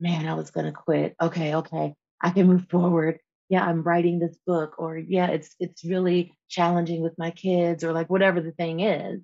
man, 0.00 0.26
I 0.26 0.34
was 0.34 0.50
going 0.50 0.66
to 0.66 0.72
quit. 0.72 1.14
Okay, 1.22 1.54
okay, 1.54 1.94
I 2.20 2.30
can 2.30 2.48
move 2.48 2.66
forward. 2.68 3.18
Yeah, 3.48 3.64
I'm 3.64 3.82
writing 3.82 4.18
this 4.18 4.36
book, 4.46 4.76
or 4.78 4.98
yeah, 4.98 5.28
it's 5.28 5.54
it's 5.60 5.84
really 5.84 6.32
challenging 6.48 7.02
with 7.02 7.14
my 7.18 7.30
kids, 7.30 7.84
or 7.84 7.92
like 7.92 8.10
whatever 8.10 8.40
the 8.40 8.52
thing 8.52 8.80
is. 8.80 9.20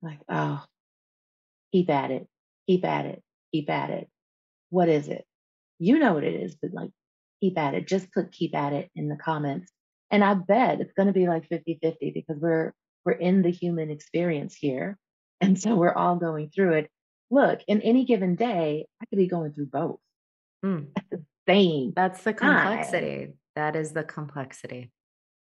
Like, 0.00 0.20
oh, 0.28 0.64
keep 1.72 1.90
at 1.90 2.10
it, 2.10 2.26
keep 2.66 2.84
at 2.84 3.04
it, 3.06 3.22
keep 3.52 3.68
at 3.68 3.90
it. 3.90 4.08
What 4.70 4.88
is 4.88 5.08
it? 5.08 5.24
You 5.78 5.98
know 5.98 6.14
what 6.14 6.24
it 6.24 6.34
is, 6.34 6.56
but 6.60 6.72
like, 6.72 6.90
keep 7.40 7.58
at 7.58 7.74
it. 7.74 7.86
Just 7.86 8.12
put 8.12 8.32
keep 8.32 8.54
at 8.54 8.72
it 8.72 8.90
in 8.94 9.08
the 9.08 9.16
comments. 9.16 9.70
And 10.10 10.24
I 10.24 10.34
bet 10.34 10.80
it's 10.80 10.92
going 10.92 11.06
to 11.06 11.12
be 11.12 11.28
like 11.28 11.48
50 11.48 11.78
50 11.82 12.10
because 12.10 12.40
we're 12.40 12.72
we're 13.04 13.12
in 13.12 13.42
the 13.42 13.50
human 13.50 13.90
experience 13.90 14.54
here. 14.54 14.98
And 15.42 15.58
so 15.58 15.74
we're 15.74 15.94
all 15.94 16.16
going 16.16 16.50
through 16.54 16.74
it. 16.74 16.90
Look, 17.30 17.60
in 17.66 17.80
any 17.80 18.04
given 18.04 18.34
day, 18.34 18.86
I 19.00 19.06
could 19.06 19.16
be 19.16 19.26
going 19.26 19.54
through 19.54 19.68
both 19.72 19.98
mm. 20.62 20.88
at 20.94 21.04
the 21.10 21.24
same. 21.48 21.94
That's 21.96 22.22
the 22.22 22.34
complexity. 22.34 23.16
Time. 23.24 23.34
That 23.56 23.74
is 23.74 23.92
the 23.92 24.04
complexity. 24.04 24.92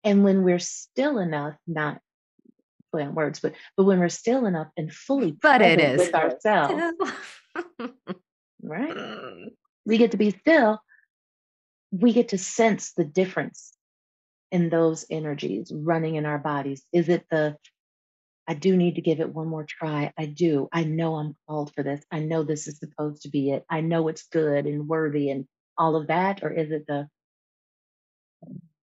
And 0.03 0.25
when 0.25 0.43
we're 0.43 0.59
still 0.59 1.19
enough, 1.21 1.55
not 1.69 2.01
play 2.93 3.05
on 3.05 3.15
words, 3.15 3.41
but 3.41 3.55
but 3.77 3.85
when 3.85 3.99
we're 3.99 4.09
still 4.09 4.47
enough 4.47 4.69
and 4.77 4.93
fully 4.93 5.33
but 5.33 5.63
it 5.63 5.81
is 5.81 5.99
with 5.99 6.15
ourselves, 6.15 6.83
right? 8.67 8.95
Mm. 8.95 9.49
We 9.85 9.99
get 9.99 10.11
to 10.13 10.17
be 10.17 10.31
still. 10.31 10.81
We 11.93 12.13
get 12.13 12.29
to 12.31 12.39
sense 12.39 12.93
the 12.93 13.05
difference 13.05 13.73
in 14.51 14.69
those 14.69 15.07
energies 15.11 15.73
running 15.75 16.17
in 16.17 16.27
our 16.27 16.39
bodies. 16.39 16.83
Is 16.93 17.09
it 17.09 17.25
the 17.31 17.57
I 18.49 18.55
do 18.55 18.77
need 18.77 18.95
to 18.95 19.01
give 19.01 19.21
it 19.21 19.35
one 19.35 19.49
more 19.49 19.67
try. 19.69 20.13
I 20.17 20.27
do. 20.27 20.69
I 20.73 20.85
know 20.85 21.17
I'm 21.17 21.37
called 21.49 21.75
for 21.75 21.83
this. 21.83 22.05
I 22.13 22.21
know 22.21 22.45
this 22.45 22.69
is 22.69 22.79
supposed 22.79 23.23
to 23.23 23.29
be 23.29 23.51
it. 23.51 23.65
I 23.69 23.81
know 23.81 24.07
it's 24.09 24.29
good 24.29 24.67
and 24.67 24.87
worthy 24.87 25.31
and 25.31 25.47
all 25.77 25.97
of 25.97 26.07
that. 26.09 26.45
Or 26.45 26.53
is 26.53 26.71
it 26.71 26.85
the, 26.87 27.09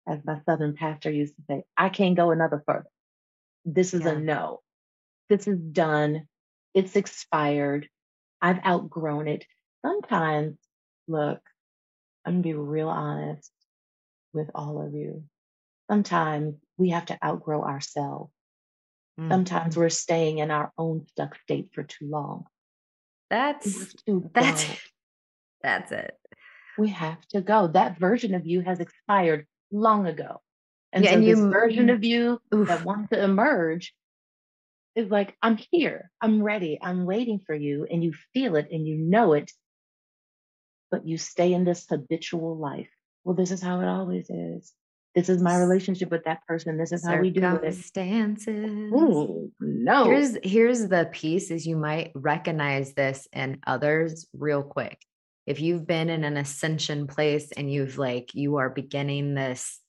as 0.09 0.21
my 0.25 0.41
Southern 0.47 0.75
pastor 0.75 1.11
used 1.11 1.37
to 1.37 1.43
say, 1.51 1.65
I 1.77 1.91
can't 1.91 2.17
go 2.17 2.31
another 2.31 2.63
further. 2.67 2.89
This 3.67 3.93
is 3.93 4.03
yeah. 4.03 4.13
a 4.13 4.19
no. 4.19 4.61
This 5.29 5.47
is 5.47 5.59
done. 5.59 6.27
It's 6.73 6.97
expired. 6.97 7.89
I've 8.41 8.65
outgrown 8.65 9.29
it. 9.29 9.45
Sometimes, 9.85 10.59
look, 11.09 11.41
I'm 12.25 12.35
going 12.35 12.43
to 12.43 12.49
be 12.49 12.55
real 12.55 12.89
honest 12.89 13.51
with 14.33 14.51
all 14.55 14.81
of 14.81 14.95
you. 14.95 15.25
Sometimes 15.91 16.55
we 16.79 16.91
have 16.91 17.07
to 17.07 17.19
outgrow 17.25 17.63
ourselves 17.63 18.33
Mm. 19.19 19.29
Sometimes 19.29 19.77
we're 19.77 19.91
staying 19.91 20.39
in 20.39 20.51
our 20.51 20.73
own 20.79 21.07
stuck 21.09 21.37
state 21.37 21.71
for 21.75 21.83
too 21.83 22.09
long. 22.09 22.47
That's 23.31 23.95
that's 24.35 24.71
it. 24.71 24.79
That's 25.63 25.93
it. 25.93 26.19
We 26.77 26.89
have 26.89 27.25
to 27.29 27.41
go. 27.41 27.69
That 27.69 27.97
version 27.97 28.35
of 28.35 28.45
you 28.45 28.63
has 28.63 28.81
expired 28.81 29.47
long 29.71 30.09
ago. 30.09 30.41
And 30.93 31.05
yeah, 31.05 31.11
so 31.11 31.17
and 31.19 31.25
this 31.25 31.39
you, 31.39 31.51
version 31.51 31.89
of 31.89 32.03
you 32.03 32.41
oof. 32.53 32.67
that 32.67 32.85
wants 32.85 33.11
to 33.11 33.23
emerge 33.23 33.95
is 34.97 35.09
like, 35.09 35.37
I'm 35.41 35.57
here. 35.71 36.11
I'm 36.21 36.43
ready. 36.43 36.81
I'm 36.83 37.05
waiting 37.05 37.39
for 37.47 37.55
you. 37.55 37.87
And 37.89 38.03
you 38.03 38.13
feel 38.35 38.57
it 38.57 38.71
and 38.73 38.85
you 38.85 38.97
know 38.97 39.35
it. 39.35 39.53
But 40.93 41.07
you 41.07 41.19
stay 41.19 41.53
in 41.53 41.65
this 41.65 41.87
habitual 41.89 42.57
life. 42.57 42.91
Well, 43.25 43.35
this 43.35 43.51
is 43.51 43.61
how 43.61 43.81
it 43.81 43.89
always 43.89 44.31
is. 44.31 44.73
This 45.15 45.29
is 45.29 45.43
my 45.43 45.59
relationship 45.59 46.11
with 46.11 46.25
that 46.25 46.47
person. 46.47 46.79
This 46.79 46.93
is 46.93 47.05
how 47.05 47.19
we 47.19 47.31
do 47.31 47.57
it. 47.57 47.75
Stances. 47.75 48.91
no. 49.61 50.05
Here's 50.05 50.39
here's 50.43 50.89
the 50.89 51.09
piece 51.13 51.51
is 51.51 51.67
you 51.67 51.77
might 51.77 52.13
recognize 52.15 52.95
this 52.95 53.29
in 53.33 53.61
others 53.67 54.27
real 54.33 54.63
quick. 54.63 54.99
If 55.47 55.61
you've 55.61 55.87
been 55.87 56.09
in 56.09 56.25
an 56.25 56.37
ascension 56.37 57.07
place 57.07 57.53
and 57.53 57.71
you've 57.71 57.99
like 57.99 58.35
you 58.35 58.57
are 58.57 58.71
beginning 58.71 59.35
this, 59.35 59.81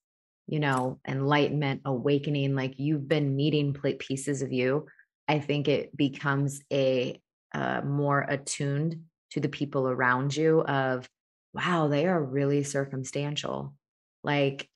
you 0.47 0.59
know, 0.59 0.99
enlightenment, 1.07 1.81
awakening, 1.85 2.55
like 2.55 2.73
you've 2.77 3.07
been 3.07 3.35
meeting 3.35 3.73
pieces 3.99 4.41
of 4.41 4.51
you, 4.51 4.87
I 5.27 5.39
think 5.39 5.67
it 5.67 5.95
becomes 5.95 6.61
a 6.71 7.21
uh, 7.53 7.81
more 7.81 8.19
attuned 8.21 9.03
to 9.33 9.39
the 9.39 9.49
people 9.49 9.87
around 9.87 10.35
you 10.35 10.61
of 10.61 11.07
wow, 11.53 11.87
they 11.87 12.07
are 12.07 12.21
really 12.21 12.63
circumstantial. 12.63 13.75
Like 14.23 14.67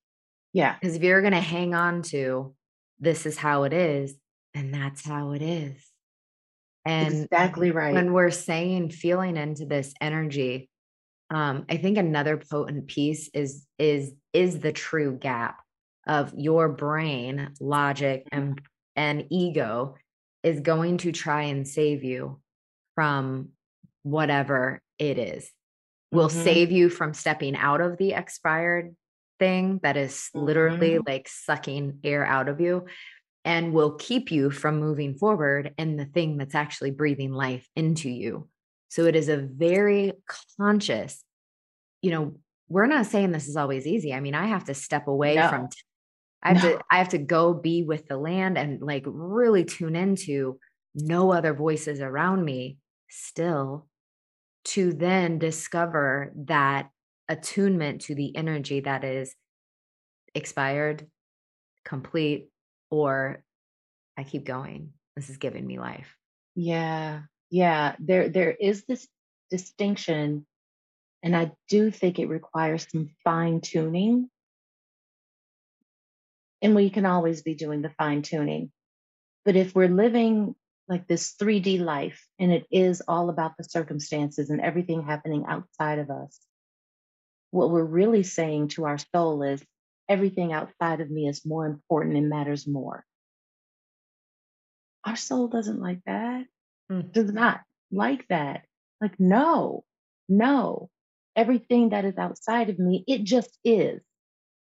yeah. 0.54 0.76
Because 0.80 0.96
if 0.96 1.04
you're 1.04 1.22
going 1.22 1.34
to 1.34 1.40
hang 1.40 1.76
on 1.76 2.02
to 2.04 2.56
this 3.00 3.26
is 3.26 3.38
how 3.38 3.64
it 3.64 3.74
is, 3.74 4.16
then 4.54 4.72
that's 4.72 5.06
how 5.06 5.32
it 5.34 5.42
is. 5.42 5.92
And 6.86 7.14
exactly 7.14 7.72
right. 7.72 7.94
When 7.94 8.14
we're 8.14 8.32
saying 8.32 8.92
feeling 8.92 9.38
into 9.38 9.66
this 9.66 9.94
energy, 10.00 10.70
um, 11.30 11.66
I 11.70 11.78
think 11.78 11.98
another 11.98 12.38
potent 12.38 12.88
piece 12.88 13.30
is 13.34 13.68
is 13.78 14.14
is 14.32 14.60
the 14.60 14.72
true 14.72 15.18
gap 15.20 15.60
of 16.08 16.34
your 16.36 16.70
brain, 16.70 17.54
logic, 17.60 18.24
and 18.32 18.62
and 18.96 19.26
ego 19.30 19.96
is 20.44 20.62
going 20.62 20.98
to 21.00 21.12
try 21.12 21.44
and 21.44 21.68
save 21.68 22.04
you 22.04 22.40
from 22.96 23.50
whatever 24.10 24.82
it 25.00 25.18
is. 25.18 25.52
Will 26.12 26.30
mm-hmm. 26.30 26.44
save 26.44 26.72
you 26.72 26.90
from 26.90 27.14
stepping 27.14 27.56
out 27.56 27.82
of 27.82 27.98
the 27.98 28.14
expired 28.14 28.96
thing 29.40 29.80
that 29.84 29.98
is 29.98 30.30
literally 30.34 30.92
mm-hmm. 30.92 31.08
like 31.08 31.28
sucking 31.28 32.00
air 32.04 32.26
out 32.26 32.50
of 32.50 32.60
you 32.62 32.86
and 33.46 33.74
will 33.74 33.92
keep 33.92 34.32
you 34.32 34.50
from 34.50 34.80
moving 34.80 35.16
forward 35.16 35.74
in 35.78 35.96
the 35.96 36.06
thing 36.06 36.38
that's 36.38 36.56
actually 36.56 36.92
breathing 36.92 37.32
life 37.32 37.68
into 37.76 38.10
you. 38.10 38.48
So 38.90 39.06
it 39.06 39.16
is 39.16 39.30
a 39.30 39.38
very 39.38 40.14
conscious, 40.58 41.24
you 42.02 42.12
know, 42.12 42.36
we're 42.70 42.88
not 42.88 43.06
saying 43.06 43.32
this 43.32 43.48
is 43.48 43.56
always 43.56 43.88
easy. 43.88 44.14
I 44.14 44.20
mean, 44.20 44.36
I 44.36 44.48
have 44.48 44.66
to 44.66 44.74
step 44.74 45.08
away 45.08 45.36
no. 45.36 45.48
from 45.48 45.70
t- 45.70 45.78
I 46.44 46.54
have 46.54 46.64
no. 46.64 46.78
to 46.78 46.84
I 46.92 46.98
have 46.98 47.10
to 47.10 47.18
go 47.18 47.54
be 47.54 47.84
with 47.84 48.08
the 48.08 48.18
land 48.18 48.58
and 48.58 48.82
like 48.82 49.04
really 49.06 49.64
tune 49.64 49.96
into 49.96 50.60
no 50.94 51.32
other 51.32 51.54
voices 51.54 52.00
around 52.00 52.44
me 52.44 52.78
still 53.10 53.87
to 54.68 54.92
then 54.92 55.40
discover 55.40 56.34
that 56.36 56.90
attunement 57.30 58.02
to 58.02 58.16
the 58.16 58.36
energy 58.36 58.82
that 58.82 59.04
is 59.04 59.34
expired, 60.36 61.08
complete, 61.86 62.50
or 62.90 63.44
I 64.18 64.24
keep 64.24 64.46
going. 64.46 64.94
This 65.16 65.30
is 65.30 65.38
giving 65.38 65.66
me 65.66 65.80
life. 65.80 66.16
Yeah. 66.56 67.22
Yeah. 67.50 67.96
There 68.00 68.30
there 68.30 68.52
is 68.52 68.84
this 68.86 69.08
distinction. 69.50 70.46
And 71.24 71.36
I 71.36 71.52
do 71.70 71.90
think 71.90 72.20
it 72.20 72.28
requires 72.28 72.88
some 72.92 73.10
fine 73.24 73.62
tuning. 73.62 74.30
And 76.62 76.76
we 76.76 76.90
can 76.90 77.06
always 77.06 77.42
be 77.42 77.56
doing 77.56 77.82
the 77.82 77.90
fine 77.98 78.22
tuning. 78.22 78.72
But 79.46 79.56
if 79.56 79.74
we're 79.74 79.88
living 79.88 80.56
like 80.88 81.08
this 81.08 81.36
3D 81.42 81.80
life, 81.80 82.26
and 82.40 82.52
it 82.52 82.66
is 82.72 83.02
all 83.08 83.30
about 83.30 83.58
the 83.58 83.64
circumstances 83.64 84.50
and 84.50 84.62
everything 84.62 85.04
happening 85.04 85.46
outside 85.48 86.00
of 86.00 86.10
us. 86.10 86.40
What 87.52 87.72
we're 87.72 87.84
really 87.84 88.24
saying 88.24 88.70
to 88.70 88.86
our 88.86 88.98
soul 88.98 89.44
is 89.44 89.64
everything 90.08 90.54
outside 90.54 91.02
of 91.02 91.10
me 91.10 91.28
is 91.28 91.46
more 91.46 91.66
important 91.66 92.16
and 92.16 92.30
matters 92.30 92.68
more. 92.68 93.04
Our 95.06 95.16
soul 95.16 95.48
doesn't 95.48 95.80
like 95.80 96.02
that, 96.06 96.46
mm. 96.92 97.12
does 97.12 97.32
not 97.32 97.62
like 97.92 98.26
that. 98.28 98.66
Like, 99.02 99.20
no, 99.20 99.84
no, 100.28 100.90
everything 101.36 101.90
that 101.90 102.06
is 102.06 102.18
outside 102.18 102.70
of 102.70 102.80
me, 102.80 103.04
it 103.08 103.24
just 103.24 103.58
is. 103.64 104.02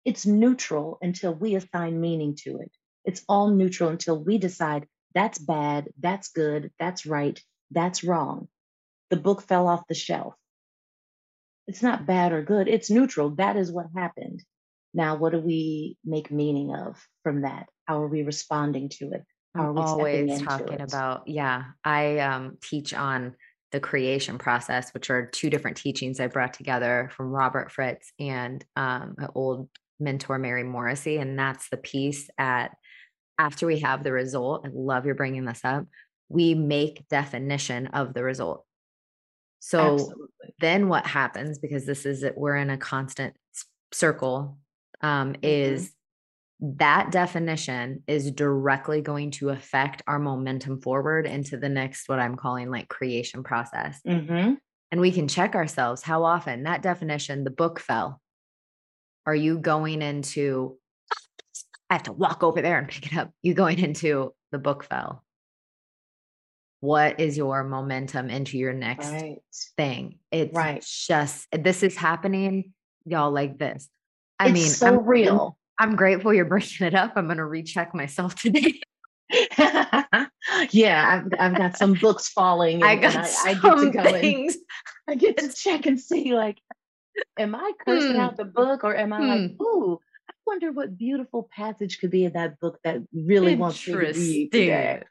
It's 0.05 0.27
neutral 0.27 0.99
until 1.03 1.35
we 1.35 1.55
assign 1.57 2.01
meaning 2.01 2.37
to 2.43 2.59
it. 2.59 2.71
It's 3.05 3.25
all 3.29 3.51
neutral 3.51 3.91
until 3.91 4.23
we 4.23 4.39
decide 4.39 4.87
that's 5.17 5.39
bad, 5.39 5.89
that's 5.99 6.29
good, 6.29 6.71
that's 6.79 7.07
right, 7.07 7.41
that's 7.71 8.05
wrong. 8.05 8.49
The 9.09 9.17
book 9.17 9.43
fell 9.43 9.67
off 9.67 9.89
the 9.89 9.95
shelf. 9.95 10.35
It's 11.67 11.83
not 11.83 12.07
bad 12.07 12.33
or 12.33 12.43
good, 12.43 12.69
it's 12.69 12.91
neutral. 12.91 13.31
That 13.31 13.57
is 13.57 13.73
what 13.73 13.87
happened. 13.97 14.45
Now, 14.93 15.17
what 15.17 15.33
do 15.33 15.41
we 15.41 15.97
make 16.05 16.31
meaning 16.31 16.75
of 16.75 17.03
from 17.23 17.43
that? 17.43 17.67
How 17.87 18.03
are 18.03 18.09
we 18.09 18.25
responding 18.25 18.91
to 18.99 19.13
it? 19.13 19.25
How 19.55 19.69
are 19.69 19.73
we 19.73 19.81
always 19.81 20.43
talking 20.43 20.83
about, 20.83 21.27
yeah. 21.27 21.65
I 21.83 22.19
um, 22.19 22.59
teach 22.63 22.93
on 22.93 23.37
the 23.73 23.81
creation 23.81 24.37
process, 24.37 24.93
which 24.93 25.09
are 25.09 25.27
two 25.27 25.49
different 25.49 25.79
teachings 25.79 26.21
I 26.21 26.27
brought 26.27 26.53
together 26.53 27.11
from 27.17 27.31
Robert 27.31 27.73
Fritz 27.73 28.13
and 28.21 28.63
um, 28.77 29.15
an 29.17 29.29
old 29.35 29.71
mentor, 29.99 30.39
Mary 30.39 30.63
Morrissey. 30.63 31.17
And 31.17 31.39
that's 31.39 31.71
the 31.71 31.79
piece 31.79 32.29
at 32.39 32.77
after 33.39 33.67
we 33.67 33.81
have 33.81 34.03
the 34.03 34.13
result. 34.13 34.67
I 34.67 34.71
love 34.73 35.07
you're 35.07 35.15
bringing 35.15 35.45
this 35.45 35.61
up. 35.65 35.87
We 36.29 36.55
make 36.55 37.09
definition 37.09 37.89
of 37.89 38.15
the 38.15 38.25
result. 38.25 38.65
So 39.61 39.95
Absolutely. 39.95 40.27
then 40.61 40.89
what 40.89 41.07
happens, 41.07 41.59
because 41.59 41.87
this 41.87 42.07
is, 42.07 42.25
we're 42.37 42.57
in 42.57 42.71
a 42.71 42.77
constant 42.77 43.35
circle, 43.93 44.59
um, 45.01 45.33
mm-hmm. 45.33 45.45
is 45.45 45.93
that 46.61 47.11
definition 47.11 48.03
is 48.07 48.31
directly 48.31 49.03
going 49.03 49.31
to 49.31 49.51
affect 49.51 50.03
our 50.07 50.19
momentum 50.19 50.81
forward 50.81 51.27
into 51.27 51.57
the 51.57 51.69
next 51.69 52.09
what 52.09 52.19
i'm 52.19 52.37
calling 52.37 52.71
like 52.71 52.89
creation 52.89 53.43
process 53.43 54.01
mm-hmm. 54.07 54.55
and 54.91 55.01
we 55.01 55.13
can 55.13 55.29
check 55.29 55.55
ourselves 55.55 56.03
how 56.03 56.25
often 56.25 56.63
that 56.63 56.81
definition 56.81 57.45
the 57.45 57.51
book 57.51 57.79
fell 57.79 58.21
are 59.27 59.35
you 59.35 59.59
going 59.59 60.01
into 60.01 60.79
i 61.91 61.95
have 61.95 62.03
to 62.05 62.13
walk 62.13 62.43
over 62.43 62.63
there 62.63 62.79
and 62.79 62.89
pick 62.89 63.13
it 63.13 63.19
up 63.19 63.31
you 63.43 63.55
going 63.55 63.79
into 63.79 64.33
the 64.53 64.59
book 64.59 64.85
fell 64.85 65.25
what 66.81 67.19
is 67.21 67.37
your 67.37 67.65
momentum 67.65 68.31
into 68.31 68.59
your 68.59 68.73
next 68.73 69.09
right. 69.09 69.39
thing 69.77 70.19
it's 70.31 70.55
right. 70.55 70.85
just 70.85 71.47
this 71.53 71.83
is 71.83 71.97
happening 71.97 72.73
y'all 73.05 73.31
like 73.31 73.59
this 73.59 73.89
i 74.39 74.47
it's 74.47 74.55
mean 74.55 74.69
so 74.69 74.89
I'm, 74.89 75.07
real 75.07 75.59
I'm 75.79 75.97
grateful 75.97 76.33
you're 76.33 76.45
bringing 76.45 76.71
it 76.81 76.95
up. 76.95 77.13
I'm 77.17 77.27
going 77.27 77.39
to 77.39 77.45
recheck 77.45 77.95
myself 77.95 78.35
today. 78.41 78.81
yeah, 80.71 81.23
I've, 81.25 81.33
I've 81.39 81.57
got 81.57 81.77
some 81.77 81.95
books 81.95 82.29
falling. 82.29 82.83
I 82.83 82.97
got 82.97 83.17
I, 83.17 83.51
I, 83.51 83.55
get 83.55 83.77
to 83.77 83.91
go 83.91 84.03
things. 84.05 84.55
And, 84.55 84.65
I 85.09 85.15
get 85.17 85.37
to 85.39 85.53
check 85.53 85.87
and 85.87 85.99
see, 85.99 86.33
like, 86.33 86.59
am 87.39 87.55
I 87.55 87.73
cursing 87.85 88.15
hmm. 88.15 88.21
out 88.21 88.37
the 88.37 88.45
book 88.45 88.85
or 88.85 88.95
am 88.97 89.13
I 89.13 89.19
hmm. 89.19 89.29
like, 89.29 89.61
ooh, 89.61 90.01
I 90.29 90.35
wonder 90.47 90.73
what 90.73 90.97
beautiful 90.97 91.49
passage 91.55 91.99
could 91.99 92.11
be 92.11 92.25
in 92.25 92.33
that 92.33 92.59
book 92.61 92.79
that 92.85 92.99
really 93.13 93.57
wants 93.57 93.83
to 93.85 93.97
read 93.97 94.53
today. 94.53 95.03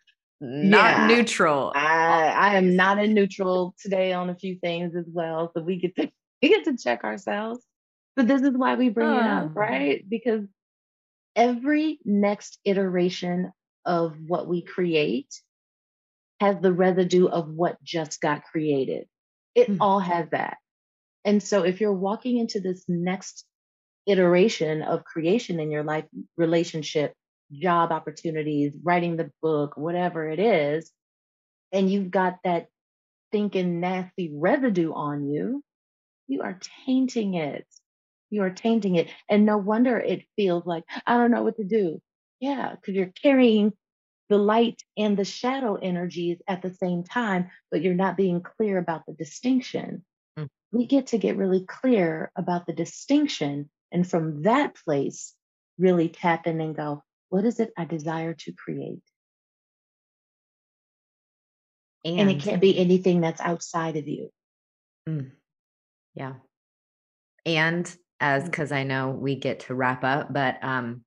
Not 0.41 0.97
yeah, 0.97 1.07
neutral. 1.07 1.71
I, 1.75 2.27
I 2.27 2.55
am 2.55 2.75
not 2.75 3.01
in 3.01 3.13
neutral 3.13 3.73
today 3.81 4.11
on 4.11 4.29
a 4.29 4.35
few 4.35 4.59
things 4.59 4.95
as 4.95 5.05
well. 5.07 5.51
So 5.55 5.63
we 5.63 5.79
get 5.79 5.95
to 5.95 6.11
we 6.41 6.49
get 6.49 6.65
to 6.65 6.77
check 6.77 7.03
ourselves. 7.03 7.63
But 8.15 8.27
this 8.27 8.41
is 8.41 8.51
why 8.51 8.75
we 8.75 8.89
bring 8.89 9.09
oh. 9.09 9.17
it 9.17 9.23
up, 9.23 9.55
right? 9.55 10.03
Because 10.07 10.45
every 11.35 11.99
next 12.05 12.59
iteration 12.63 13.51
of 13.85 14.15
what 14.25 14.47
we 14.47 14.61
create 14.61 15.33
has 16.39 16.57
the 16.61 16.73
residue 16.73 17.27
of 17.27 17.49
what 17.49 17.81
just 17.83 18.21
got 18.21 18.43
created. 18.43 19.07
It 19.53 19.69
mm-hmm. 19.69 19.81
all 19.81 19.99
has 19.99 20.29
that. 20.31 20.57
And 21.23 21.41
so 21.41 21.63
if 21.63 21.81
you're 21.81 21.93
walking 21.93 22.37
into 22.37 22.59
this 22.59 22.85
next 22.87 23.45
iteration 24.07 24.81
of 24.81 25.03
creation 25.03 25.59
in 25.59 25.71
your 25.71 25.83
life, 25.83 26.05
relationship, 26.37 27.13
job 27.51 27.91
opportunities, 27.91 28.75
writing 28.83 29.17
the 29.17 29.31
book, 29.41 29.77
whatever 29.77 30.27
it 30.27 30.39
is, 30.39 30.91
and 31.71 31.91
you've 31.91 32.11
got 32.11 32.37
that 32.43 32.67
thinking 33.31 33.79
nasty 33.79 34.31
residue 34.33 34.93
on 34.93 35.29
you, 35.29 35.63
you 36.27 36.41
are 36.41 36.59
tainting 36.85 37.35
it 37.35 37.65
you 38.29 38.43
are 38.43 38.51
tainting 38.51 38.95
it. 38.95 39.09
And 39.29 39.45
no 39.45 39.57
wonder 39.57 39.97
it 39.97 40.25
feels 40.35 40.65
like, 40.65 40.83
I 41.05 41.17
don't 41.17 41.31
know 41.31 41.43
what 41.43 41.57
to 41.57 41.63
do. 41.63 42.01
Yeah, 42.39 42.75
because 42.75 42.95
you're 42.95 43.13
carrying 43.21 43.73
the 44.29 44.37
light 44.37 44.81
and 44.97 45.15
the 45.15 45.25
shadow 45.25 45.75
energies 45.75 46.39
at 46.47 46.61
the 46.61 46.73
same 46.73 47.03
time, 47.03 47.49
but 47.71 47.81
you're 47.81 47.93
not 47.93 48.17
being 48.17 48.41
clear 48.41 48.77
about 48.77 49.03
the 49.07 49.13
distinction. 49.13 50.03
Mm. 50.37 50.47
We 50.71 50.85
get 50.85 51.07
to 51.07 51.17
get 51.17 51.37
really 51.37 51.65
clear 51.65 52.31
about 52.35 52.65
the 52.65 52.73
distinction. 52.73 53.69
And 53.95 54.05
from 54.05 54.41
that 54.41 54.75
place, 54.75 55.33
really 55.77 56.09
tap 56.09 56.47
in 56.47 56.59
and 56.59 56.75
go, 56.75 57.01
what 57.29 57.45
is 57.45 57.61
it 57.61 57.71
I 57.77 57.85
desire 57.85 58.33
to 58.33 58.51
create? 58.51 58.99
And, 62.03 62.19
and 62.19 62.29
it 62.29 62.41
can't 62.41 62.59
be 62.59 62.77
anything 62.77 63.21
that's 63.21 63.39
outside 63.39 63.95
of 63.95 64.05
you. 64.05 64.31
Mm. 65.07 65.31
Yeah. 66.13 66.33
And 67.45 67.89
as 68.19 68.43
because 68.43 68.71
mm. 68.71 68.75
I 68.75 68.83
know 68.83 69.11
we 69.11 69.35
get 69.35 69.61
to 69.61 69.75
wrap 69.75 70.03
up, 70.03 70.33
but 70.33 70.61
um, 70.61 71.05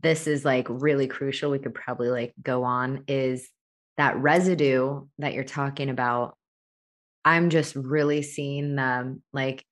this 0.00 0.28
is 0.28 0.44
like 0.44 0.68
really 0.70 1.08
crucial. 1.08 1.50
We 1.50 1.58
could 1.58 1.74
probably 1.74 2.08
like 2.08 2.34
go 2.40 2.62
on 2.62 3.02
is 3.08 3.50
that 3.96 4.16
residue 4.16 5.06
that 5.18 5.32
you're 5.32 5.42
talking 5.42 5.90
about. 5.90 6.36
I'm 7.24 7.50
just 7.50 7.74
really 7.74 8.22
seeing 8.22 8.76
them 8.76 9.24
like 9.32 9.64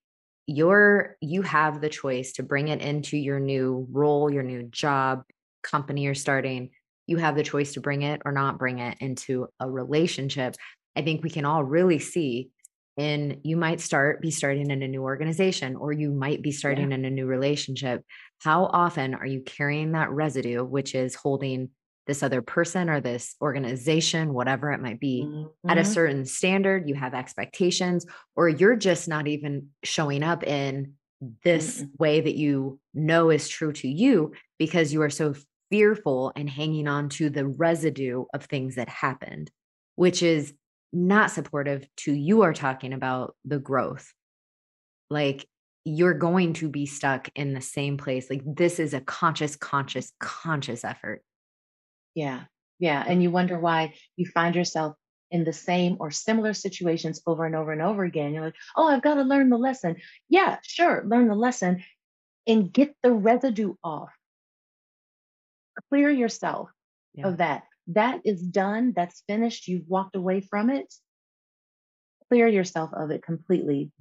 you're 0.47 1.17
you 1.21 1.43
have 1.43 1.81
the 1.81 1.89
choice 1.89 2.33
to 2.35 2.43
bring 2.43 2.69
it 2.69 2.81
into 2.81 3.17
your 3.17 3.41
new 3.41 3.87
role, 3.91 4.31
your 4.31 4.43
new 4.43 4.65
job, 4.65 5.23
company 5.63 6.03
you're 6.03 6.15
starting. 6.15 6.71
You 7.07 7.19
have 7.19 7.37
the 7.37 7.43
choice 7.43 7.75
to 7.75 7.81
bring 7.81 8.03
it 8.03 8.23
or 8.25 8.33
not 8.33 8.59
bring 8.59 8.79
it 8.79 8.99
into 9.01 9.49
a 9.61 9.71
relationship. 9.71 10.57
I 10.97 11.03
think 11.03 11.23
we 11.23 11.31
can 11.31 11.45
all 11.45 11.63
really 11.63 11.99
see 11.99 12.51
and 12.99 13.39
you 13.43 13.57
might 13.57 13.81
start 13.81 14.23
be 14.23 14.31
starting 14.31 14.71
in 14.71 14.83
a 14.83 14.89
new 14.89 15.03
organization 15.03 15.77
or 15.77 15.93
you 15.93 16.11
might 16.11 16.43
be 16.43 16.53
starting 16.53 16.91
yeah. 16.91 16.97
in 16.97 17.05
a 17.05 17.11
new 17.11 17.27
relationship 17.27 18.03
how 18.41 18.65
often 18.65 19.15
are 19.15 19.27
you 19.27 19.43
carrying 19.43 19.93
that 19.93 20.11
residue 20.11 20.65
which 20.65 20.95
is 20.95 21.15
holding 21.15 21.69
this 22.07 22.23
other 22.23 22.42
person 22.42 22.88
or 22.88 23.01
this 23.01 23.35
organization 23.40 24.33
whatever 24.33 24.73
it 24.73 24.81
might 24.81 25.01
be 25.01 25.25
mm-hmm. 25.27 25.71
at 25.71 25.79
a 25.79 25.83
mm-hmm. 25.83 25.92
certain 25.92 26.25
standard 26.25 26.88
you 26.88 26.95
have 26.95 27.14
expectations 27.14 28.07
or 28.35 28.49
you're 28.49 28.77
just 28.77 29.09
not 29.09 29.27
even 29.27 29.69
showing 29.83 30.23
up 30.23 30.42
in 30.42 30.95
this 31.42 31.79
mm-hmm. 31.79 31.87
way 31.99 32.21
that 32.21 32.37
you 32.37 32.79
know 32.95 33.31
is 33.31 33.49
true 33.49 33.73
to 33.73 33.88
you 33.88 34.33
because 34.59 34.92
you 34.92 35.03
are 35.03 35.11
so 35.11 35.35
fearful 35.71 36.33
and 36.37 36.49
hanging 36.49 36.87
on 36.87 37.09
to 37.09 37.29
the 37.29 37.47
residue 37.47 38.25
of 38.33 38.45
things 38.45 38.77
that 38.77 38.88
happened 38.88 39.51
which 39.97 40.23
is 40.23 40.53
not 40.92 41.31
supportive 41.31 41.87
to 41.97 42.12
you 42.12 42.42
are 42.42 42.55
talking 42.55 42.92
about 42.92 43.35
the 43.45 43.59
growth 43.59 44.12
like 45.11 45.47
you're 45.85 46.14
going 46.14 46.53
to 46.53 46.69
be 46.69 46.85
stuck 46.85 47.29
in 47.35 47.55
the 47.55 47.61
same 47.61 47.97
place 47.97 48.29
like 48.31 48.42
this 48.45 48.79
is 48.79 48.95
a 48.95 49.01
conscious 49.01 49.57
conscious 49.57 50.12
conscious 50.21 50.85
effort 50.85 51.23
yeah 52.17 52.43
yeah 52.81 53.05
and 53.07 53.23
you 53.23 53.31
wonder 53.31 53.57
why 53.57 53.95
you 54.17 54.27
find 54.27 54.57
yourself 54.57 54.97
in 55.31 55.45
the 55.45 55.53
same 55.53 55.97
or 56.01 56.11
similar 56.11 56.53
situations 56.53 57.23
over 57.27 57.47
and 57.47 57.55
over 57.55 57.71
and 57.71 57.83
over 57.83 58.03
again 58.03 58.35
you're 58.35 58.45
like 58.45 58.57
oh 58.77 58.89
i've 58.89 59.03
got 59.03 59.15
to 59.15 59.23
learn 59.23 59.49
the 59.49 59.57
lesson 59.57 59.95
yeah 60.29 60.57
sure 60.63 61.05
learn 61.07 61.29
the 61.29 61.35
lesson 61.35 61.85
and 62.49 62.73
get 62.73 62.93
the 63.05 63.13
residue 63.13 63.75
off 63.85 64.13
clear 65.89 66.11
yourself 66.11 66.69
yeah. 67.15 67.29
of 67.29 67.37
that 67.37 67.63
that 67.89 68.21
is 68.25 68.43
done, 68.43 68.93
that's 68.95 69.23
finished, 69.29 69.69
you've 69.69 69.89
walked 69.89 70.17
away 70.17 70.41
from 70.41 70.71
it, 70.71 70.93
clear 72.29 72.49
yourself 72.49 72.91
of 72.93 73.11
it 73.11 73.23
completely. 73.23 73.93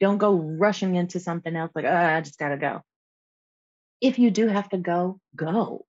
Don't 0.00 0.18
go 0.18 0.34
rushing 0.34 0.94
into 0.94 1.20
something 1.20 1.54
else 1.54 1.72
like, 1.74 1.84
oh, 1.84 1.94
I 1.94 2.20
just 2.20 2.38
got 2.38 2.50
to 2.50 2.56
go. 2.56 2.82
If 4.00 4.18
you 4.18 4.30
do 4.30 4.46
have 4.48 4.68
to 4.70 4.78
go, 4.78 5.20
go. 5.34 5.86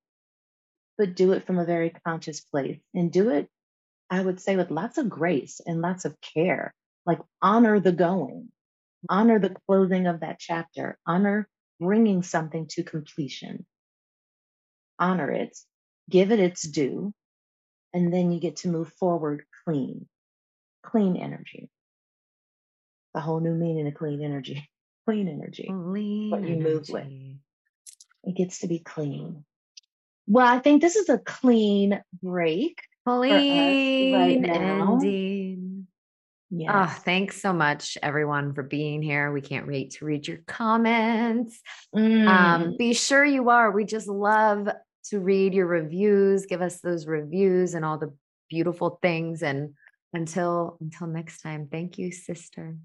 But 0.98 1.16
do 1.16 1.34
it 1.34 1.46
from 1.46 1.60
a 1.60 1.66
very 1.66 1.92
conscious 2.06 2.42
place 2.42 2.80
and 2.94 3.12
do 3.12 3.30
it, 3.30 3.50
I 4.10 4.22
would 4.22 4.40
say, 4.40 4.56
with 4.56 4.72
lots 4.72 4.98
of 4.98 5.10
grace 5.10 5.62
and 5.66 5.82
lots 5.82 6.06
of 6.06 6.20
care. 6.22 6.74
Like, 7.06 7.20
honor 7.42 7.80
the 7.80 7.92
going, 7.92 8.52
honor 9.10 9.40
the 9.40 9.56
closing 9.68 10.08
of 10.08 10.22
that 10.22 10.40
chapter, 10.40 10.98
honor 11.06 11.48
bringing 11.80 12.24
something 12.24 12.68
to 12.70 12.84
completion. 12.84 13.66
Honor 15.00 15.32
it, 15.32 15.58
give 16.10 16.32
it 16.32 16.40
its 16.40 16.64
due, 16.64 17.14
And 17.94 18.14
then 18.14 18.32
you 18.32 18.40
get 18.40 18.58
to 18.58 18.68
move 18.70 18.92
forward 19.00 19.46
clean, 19.66 20.08
clean 20.84 21.16
energy. 21.18 21.70
The 23.14 23.22
whole 23.22 23.40
new 23.40 23.54
meaning 23.56 23.88
of 23.88 23.94
clean 23.96 24.24
energy, 24.24 24.68
clean 25.06 25.28
energy. 25.28 25.68
Clean 25.68 26.32
what 26.32 26.42
you 26.42 26.56
energy. 26.56 26.64
move 26.64 26.90
with. 26.90 27.08
It 28.24 28.36
gets 28.36 28.60
to 28.60 28.68
be 28.68 28.80
clean. 28.80 29.46
Well, 30.28 30.46
I 30.46 30.60
think 30.60 30.82
this 30.82 30.96
is 30.96 31.10
a 31.10 31.18
clean 31.18 32.02
break. 32.22 32.82
Clean 33.06 34.14
right 34.14 34.40
now. 34.40 34.94
ending. 34.94 35.88
Yes. 36.50 36.72
Oh, 36.74 37.02
thanks 37.04 37.42
so 37.42 37.54
much, 37.54 37.98
everyone, 38.02 38.54
for 38.54 38.64
being 38.64 39.02
here. 39.02 39.32
We 39.32 39.42
can't 39.42 39.68
wait 39.68 39.92
to 39.92 40.06
read 40.06 40.28
your 40.28 40.40
comments. 40.48 41.60
Um, 41.94 42.04
Mm. 42.04 42.78
be 42.78 42.94
sure 42.94 43.24
you 43.24 43.50
are. 43.50 43.72
We 43.72 43.86
just 43.86 44.08
love 44.08 44.68
to 45.10 45.20
read 45.20 45.54
your 45.54 45.68
reviews. 45.68 46.46
Give 46.46 46.62
us 46.62 46.82
those 46.82 47.08
reviews 47.08 47.74
and 47.74 47.86
all 47.86 47.98
the 47.98 48.14
beautiful 48.50 49.00
things. 49.02 49.44
And 49.44 49.76
until 50.14 50.78
until 50.82 51.08
next 51.08 51.42
time, 51.42 51.68
thank 51.72 51.98
you, 51.98 52.12
sister. 52.12 52.78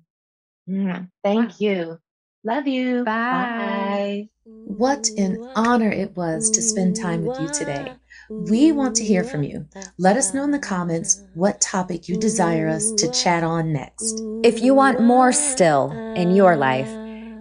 Mm. 0.69 1.09
Thank 1.25 1.61
you. 1.61 1.99
Love 2.45 2.67
you. 2.67 3.05
Bye. 3.05 4.29
What 4.45 5.09
an 5.17 5.49
honor 5.55 5.91
it 5.91 6.17
was 6.17 6.51
to 6.51 6.63
spend 6.63 6.97
time 6.97 7.25
with 7.25 7.41
you 7.41 7.49
today. 7.49 7.93
We 8.31 8.73
want 8.73 8.97
to 8.97 9.05
hear 9.05 9.23
from 9.23 9.43
you. 9.43 9.67
Let 9.99 10.17
us 10.17 10.35
know 10.35 10.43
in 10.43 10.51
the 10.51 10.59
comments 10.59 11.23
what 11.35 11.61
topic 11.61 12.09
you 12.09 12.17
desire 12.17 12.69
us 12.69 12.91
to 12.93 13.11
chat 13.11 13.45
on 13.45 13.73
next. 13.73 14.23
If 14.43 14.63
you 14.63 14.75
want 14.75 15.01
more 15.01 15.33
still 15.33 15.91
in 16.15 16.35
your 16.35 16.57
life, 16.57 16.89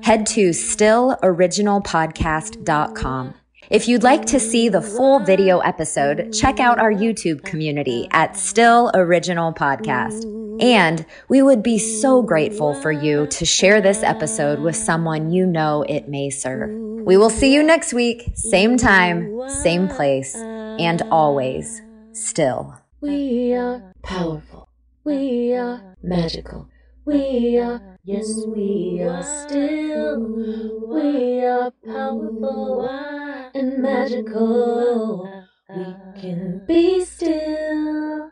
head 0.04 0.26
to 0.28 0.50
stilloriginalpodcast.com. 0.50 3.34
If 3.72 3.88
you'd 3.88 4.04
like 4.04 4.26
to 4.26 4.38
see 4.38 4.68
the 4.68 4.82
full 4.82 5.20
video 5.22 5.60
episode, 5.60 6.34
check 6.34 6.60
out 6.60 6.78
our 6.78 6.92
YouTube 6.92 7.42
community 7.46 8.06
at 8.12 8.36
Still 8.36 8.92
Original 8.94 9.54
Podcast. 9.54 10.26
And 10.62 11.06
we 11.30 11.42
would 11.42 11.64
be 11.64 11.78
so 11.78 12.22
grateful 12.22 12.74
for 12.74 12.92
you 12.92 13.28
to 13.28 13.46
share 13.46 13.80
this 13.80 14.04
episode 14.04 14.60
with 14.60 14.76
someone 14.76 15.32
you 15.32 15.46
know 15.46 15.84
it 15.88 16.10
may 16.10 16.30
serve. 16.30 16.70
We 17.06 17.16
will 17.16 17.30
see 17.30 17.54
you 17.54 17.64
next 17.64 17.94
week, 17.94 18.32
same 18.36 18.76
time, 18.76 19.48
same 19.48 19.88
place, 19.88 20.36
and 20.36 21.02
always 21.04 21.82
still. 22.12 22.76
We 23.00 23.54
are 23.54 23.94
powerful. 24.04 24.68
We 25.06 25.54
are 25.54 25.96
magical. 26.04 26.68
We 27.06 27.58
are, 27.58 27.91
yes, 28.04 28.48
we 28.50 29.02
are 29.02 29.24
still. 29.24 30.32
We 30.90 31.44
are 31.46 31.72
powerful 31.72 32.94
and 33.54 33.82
magical. 33.82 35.22
We 35.74 36.00
can 36.16 36.62
be 36.68 37.06
still. 37.06 38.31